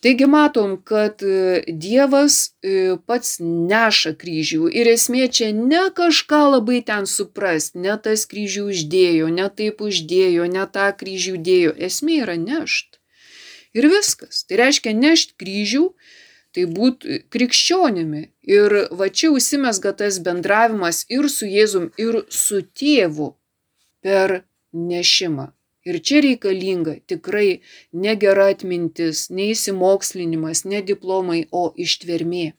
Taigi 0.01 0.27
matom, 0.31 0.77
kad 0.87 1.23
e, 1.23 1.63
Dievas 1.67 2.35
e, 2.63 2.95
pats 3.11 3.39
neša 3.43 4.13
kryžių 4.21 4.69
ir 4.71 4.91
esmė 4.93 5.27
čia 5.27 5.49
ne 5.55 5.89
kažką 5.95 6.43
labai 6.53 6.79
ten 6.87 7.09
suprast, 7.11 7.75
ne 7.75 7.97
tas 8.05 8.23
kryžių 8.31 8.69
uždėjo, 8.71 9.31
ne 9.35 9.49
taip 9.51 9.83
uždėjo, 9.83 10.47
ne 10.55 10.69
tą 10.77 10.87
kryžių 11.01 11.35
dėjo, 11.49 11.75
esmė 11.89 12.21
yra 12.27 12.39
nešt. 12.39 13.01
Ir 13.75 13.91
viskas. 13.91 14.45
Tai 14.47 14.61
reiškia 14.63 14.95
nešt 14.95 15.35
kryžių, 15.41 15.89
tai 16.55 16.65
būt 16.79 17.07
krikščionimi. 17.33 18.23
Ir 18.49 18.75
va 19.01 19.09
čia 19.09 19.33
užsimesga 19.35 19.93
tas 20.01 20.21
bendravimas 20.25 21.05
ir 21.13 21.29
su 21.33 21.49
Jėzum, 21.49 21.91
ir 22.01 22.23
su 22.29 22.63
tėvu 22.63 23.35
per 24.05 24.43
nešimą. 24.73 25.53
Ir 25.89 26.01
čia 26.05 26.21
reikalinga 26.25 26.99
tikrai 27.09 27.61
ne 27.93 28.15
gera 28.23 28.49
atmintis, 28.53 29.29
ne 29.31 29.51
įsimokslinimas, 29.55 30.65
ne 30.69 30.83
diplomai, 30.85 31.47
o 31.53 31.71
ištvermė. 31.85 32.53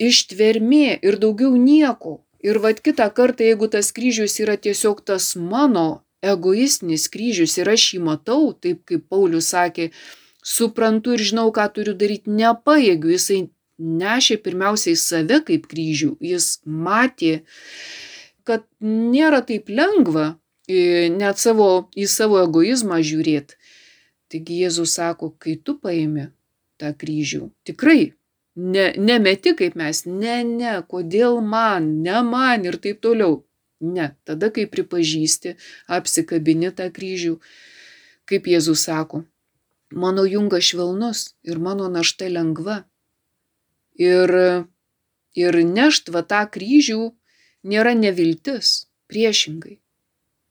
Ištvermė 0.00 1.00
ir 1.04 1.18
daugiau 1.20 1.56
nieko. 1.60 2.20
Ir 2.40 2.56
vad 2.64 2.80
kitą 2.80 3.10
kartą, 3.12 3.44
jeigu 3.44 3.68
tas 3.68 3.90
kryžius 3.92 4.38
yra 4.40 4.56
tiesiog 4.56 5.02
tas 5.04 5.34
mano 5.36 6.00
egoistinis 6.24 7.08
kryžius 7.12 7.58
ir 7.60 7.68
aš 7.68 7.86
jį 7.94 8.00
matau, 8.06 8.52
taip 8.52 8.86
kaip 8.88 9.04
Paulius 9.12 9.50
sakė, 9.52 9.90
suprantu 10.42 11.14
ir 11.16 11.24
žinau, 11.30 11.48
ką 11.54 11.66
turiu 11.74 11.94
daryti, 11.98 12.32
nepaėgiu, 12.32 13.12
jisai 13.14 13.40
nešė 13.80 14.36
pirmiausiai 14.44 14.98
save 14.98 15.40
kaip 15.46 15.66
kryžių, 15.70 16.14
jis 16.20 16.60
matė, 16.64 17.40
kad 18.44 18.66
nėra 18.80 19.40
taip 19.46 19.70
lengva 19.72 20.34
net 20.70 21.40
savo, 21.40 21.90
į 21.96 22.06
savo 22.06 22.40
egoizmą 22.44 23.00
žiūrėti. 23.02 23.56
Taigi 24.30 24.60
Jėzus 24.62 24.94
sako, 24.94 25.32
kai 25.42 25.56
tu 25.58 25.74
paimi 25.82 26.28
tą 26.78 26.92
kryžių, 26.94 27.48
tikrai 27.66 28.12
ne, 28.54 28.92
nemeti 28.96 29.56
kaip 29.58 29.74
mes, 29.78 30.04
ne, 30.06 30.36
ne, 30.46 30.76
kodėl 30.86 31.40
man, 31.42 31.88
ne 32.04 32.22
man 32.26 32.68
ir 32.68 32.78
taip 32.78 33.00
toliau. 33.02 33.40
Ne, 33.80 34.10
tada 34.28 34.50
kai 34.52 34.66
pripažįsti, 34.68 35.54
apsikabini 35.88 36.68
tą 36.76 36.90
kryžių, 36.92 37.38
kaip 38.28 38.48
Jėzus 38.52 38.84
sako, 38.84 39.24
mano 39.92 40.24
jungas 40.26 40.70
švelnus 40.70 41.34
ir 41.44 41.58
mano 41.58 41.88
našta 41.88 42.28
lengva. 42.28 42.84
Ir, 44.00 44.30
ir 45.36 45.60
nešt 45.76 46.08
va 46.14 46.22
tą 46.24 46.46
kryžių 46.54 47.10
nėra 47.68 47.92
neviltis, 47.98 48.88
priešingai 49.10 49.80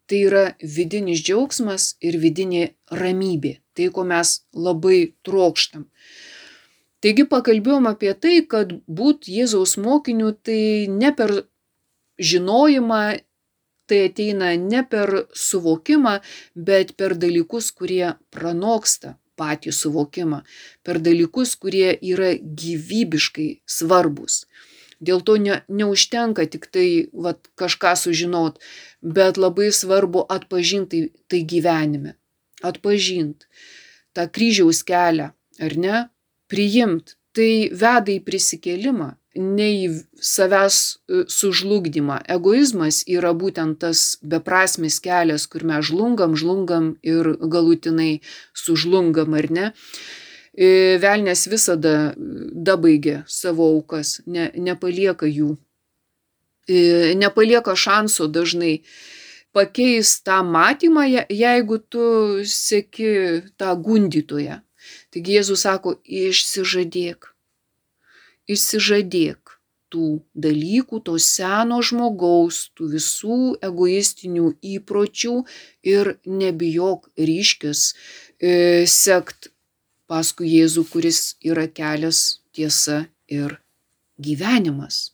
tai 0.09 0.23
yra 0.25 0.43
vidinis 0.75 1.21
džiaugsmas 1.21 1.93
ir 2.01 2.17
vidinė 2.23 2.63
ramybė, 3.01 3.59
tai 3.77 3.89
ko 3.93 4.05
mes 4.09 4.39
labai 4.57 5.13
trokštam. 5.25 5.85
Taigi 6.99 7.25
pakalbėjom 7.31 7.87
apie 7.87 8.11
tai, 8.23 8.41
kad 8.53 8.73
būt 8.99 9.29
Jėzaus 9.31 9.77
mokiniu 9.79 10.33
tai 10.33 10.89
ne 10.91 11.13
per 11.15 11.35
žinojimą, 12.31 13.03
tai 13.89 13.99
ateina 14.09 14.51
ne 14.59 14.81
per 14.89 15.13
suvokimą, 15.45 16.17
bet 16.55 16.97
per 16.99 17.15
dalykus, 17.21 17.71
kurie 17.71 18.17
pranoksta 18.33 19.15
patį 19.39 19.73
suvokimą, 19.75 20.43
per 20.83 20.99
dalykus, 21.03 21.55
kurie 21.55 21.93
yra 22.13 22.33
gyvybiškai 22.35 23.49
svarbus. 23.77 24.43
Dėl 24.99 25.23
to 25.23 25.37
ne, 25.39 25.61
neužtenka 25.71 26.43
tik 26.51 26.67
tai 26.75 27.07
vat, 27.13 27.47
kažką 27.59 27.95
sužinot, 27.95 28.59
bet 29.01 29.39
labai 29.39 29.69
svarbu 29.71 30.25
atpažinti 30.27 31.05
tai, 31.07 31.21
tai 31.31 31.43
gyvenime. 31.53 32.15
Atpažinti 32.59 33.47
tą 34.15 34.27
kryžiaus 34.35 34.83
kelią, 34.83 35.31
ar 35.63 35.77
ne? 35.85 36.03
Priimt. 36.51 37.15
Tai 37.37 37.69
veda 37.77 38.09
į 38.09 38.23
prisikėlimą, 38.25 39.11
ne 39.39 39.67
į 39.71 39.87
savęs 40.19 40.77
e, 40.79 41.23
sužlugdymą. 41.31 42.19
Egoizmas 42.35 43.01
yra 43.07 43.31
būtent 43.33 43.79
tas 43.83 44.17
beprasmis 44.21 44.99
kelias, 45.03 45.47
kur 45.47 45.63
mes 45.63 45.85
žlungam, 45.89 46.35
žlungam 46.35 46.93
ir 47.01 47.33
galutinai 47.39 48.19
sužlungam, 48.53 49.37
ar 49.39 49.49
ne? 49.51 49.71
Velnes 50.59 51.45
visada 51.47 52.11
dabaigia 52.17 53.21
savo 53.31 53.69
aukas, 53.77 54.17
ne, 54.27 54.49
nepalieka 54.59 55.29
jų, 55.29 55.53
nepalieka 57.15 57.75
šansų 57.79 58.27
dažnai 58.27 58.73
pakeis 59.55 60.19
tą 60.25 60.41
matymą, 60.43 61.05
jeigu 61.29 61.79
tu 61.79 62.03
sėki 62.43 63.13
tą 63.57 63.75
gundytoją. 63.79 64.59
Taigi 65.13 65.37
Jėzus 65.39 65.63
sako, 65.65 65.95
išsižadėk, 66.03 67.31
išsižadėk 68.49 69.59
tų 69.89 70.21
dalykų, 70.37 71.01
to 71.05 71.17
seno 71.21 71.79
žmogaus, 71.85 72.69
tų 72.77 72.91
visų 72.93 73.37
egoistinių 73.65 74.51
įpročių 74.75 75.35
ir 75.93 76.11
nebijok 76.25 77.09
ryškis 77.17 77.85
e, 77.89 78.51
sekt 78.85 79.49
paskui 80.09 80.49
Jėzų, 80.55 80.85
kuris 80.89 81.21
yra 81.45 81.67
kelias, 81.69 82.41
tiesa 82.53 83.03
ir 83.29 83.59
gyvenimas. 84.21 85.11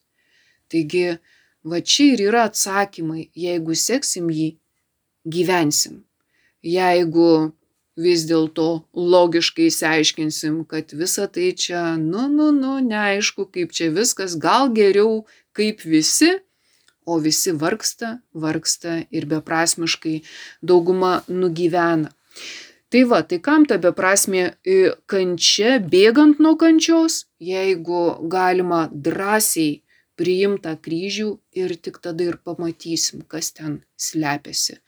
Taigi, 0.71 1.17
va 1.63 1.81
čia 1.81 2.11
ir 2.13 2.25
yra 2.29 2.45
atsakymai, 2.49 3.29
jeigu 3.35 3.75
seksim 3.79 4.31
jį, 4.31 4.55
gyvensim. 5.25 6.01
Jeigu 6.65 7.53
vis 7.95 8.25
dėlto 8.27 8.67
logiškai 8.95 9.69
įsiaiškinsim, 9.71 10.63
kad 10.69 10.91
visa 10.93 11.27
tai 11.27 11.51
čia, 11.55 11.95
nu, 11.99 12.27
nu, 12.31 12.51
nu, 12.55 12.77
neaišku, 12.83 13.47
kaip 13.55 13.71
čia 13.75 13.91
viskas, 13.95 14.35
gal 14.35 14.69
geriau 14.75 15.23
kaip 15.55 15.85
visi, 15.87 16.33
o 17.05 17.19
visi 17.21 17.53
vargsta, 17.53 18.19
vargsta 18.33 19.03
ir 19.13 19.27
beprasmiškai 19.29 20.19
dauguma 20.61 21.19
nugyvena. 21.29 22.11
Tai 22.89 23.01
va, 23.09 23.21
tai 23.25 23.39
kam 23.43 23.65
ta 23.69 23.77
beprasmė 23.81 24.43
e, 24.45 24.75
kančia, 25.09 25.79
bėgant 25.81 26.39
nuo 26.41 26.53
kančios, 26.59 27.25
jeigu 27.41 28.03
galima 28.31 28.85
drąsiai 28.91 29.81
priimtą 30.19 30.75
kryžių 30.85 31.29
ir 31.59 31.75
tik 31.75 31.99
tada 32.03 32.29
ir 32.29 32.37
pamatysim, 32.45 33.25
kas 33.27 33.51
ten 33.57 33.81
slepiasi. 33.99 34.79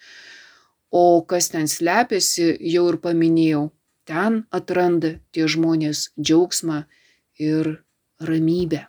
O 0.97 1.21
kas 1.29 1.51
ten 1.53 1.67
slepiasi, 1.69 2.55
jau 2.73 2.85
ir 2.91 2.97
paminėjau, 3.03 3.67
ten 4.09 4.43
atranda 4.59 5.17
tie 5.35 5.45
žmonės 5.53 6.07
džiaugsmą 6.17 6.83
ir 7.43 7.73
ramybę. 8.29 8.85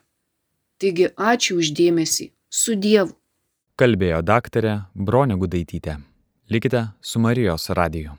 Taigi 0.79 1.11
ačiū 1.33 1.59
uždėmesį, 1.61 2.31
su 2.49 2.79
Dievu. 2.79 3.13
Kalbėjo 3.79 4.23
daktarė 4.23 4.79
Bronė 4.95 5.37
Gudaitytė. 5.43 5.99
Likite 6.49 6.87
su 7.03 7.21
Marijos 7.21 7.69
radiju. 7.77 8.15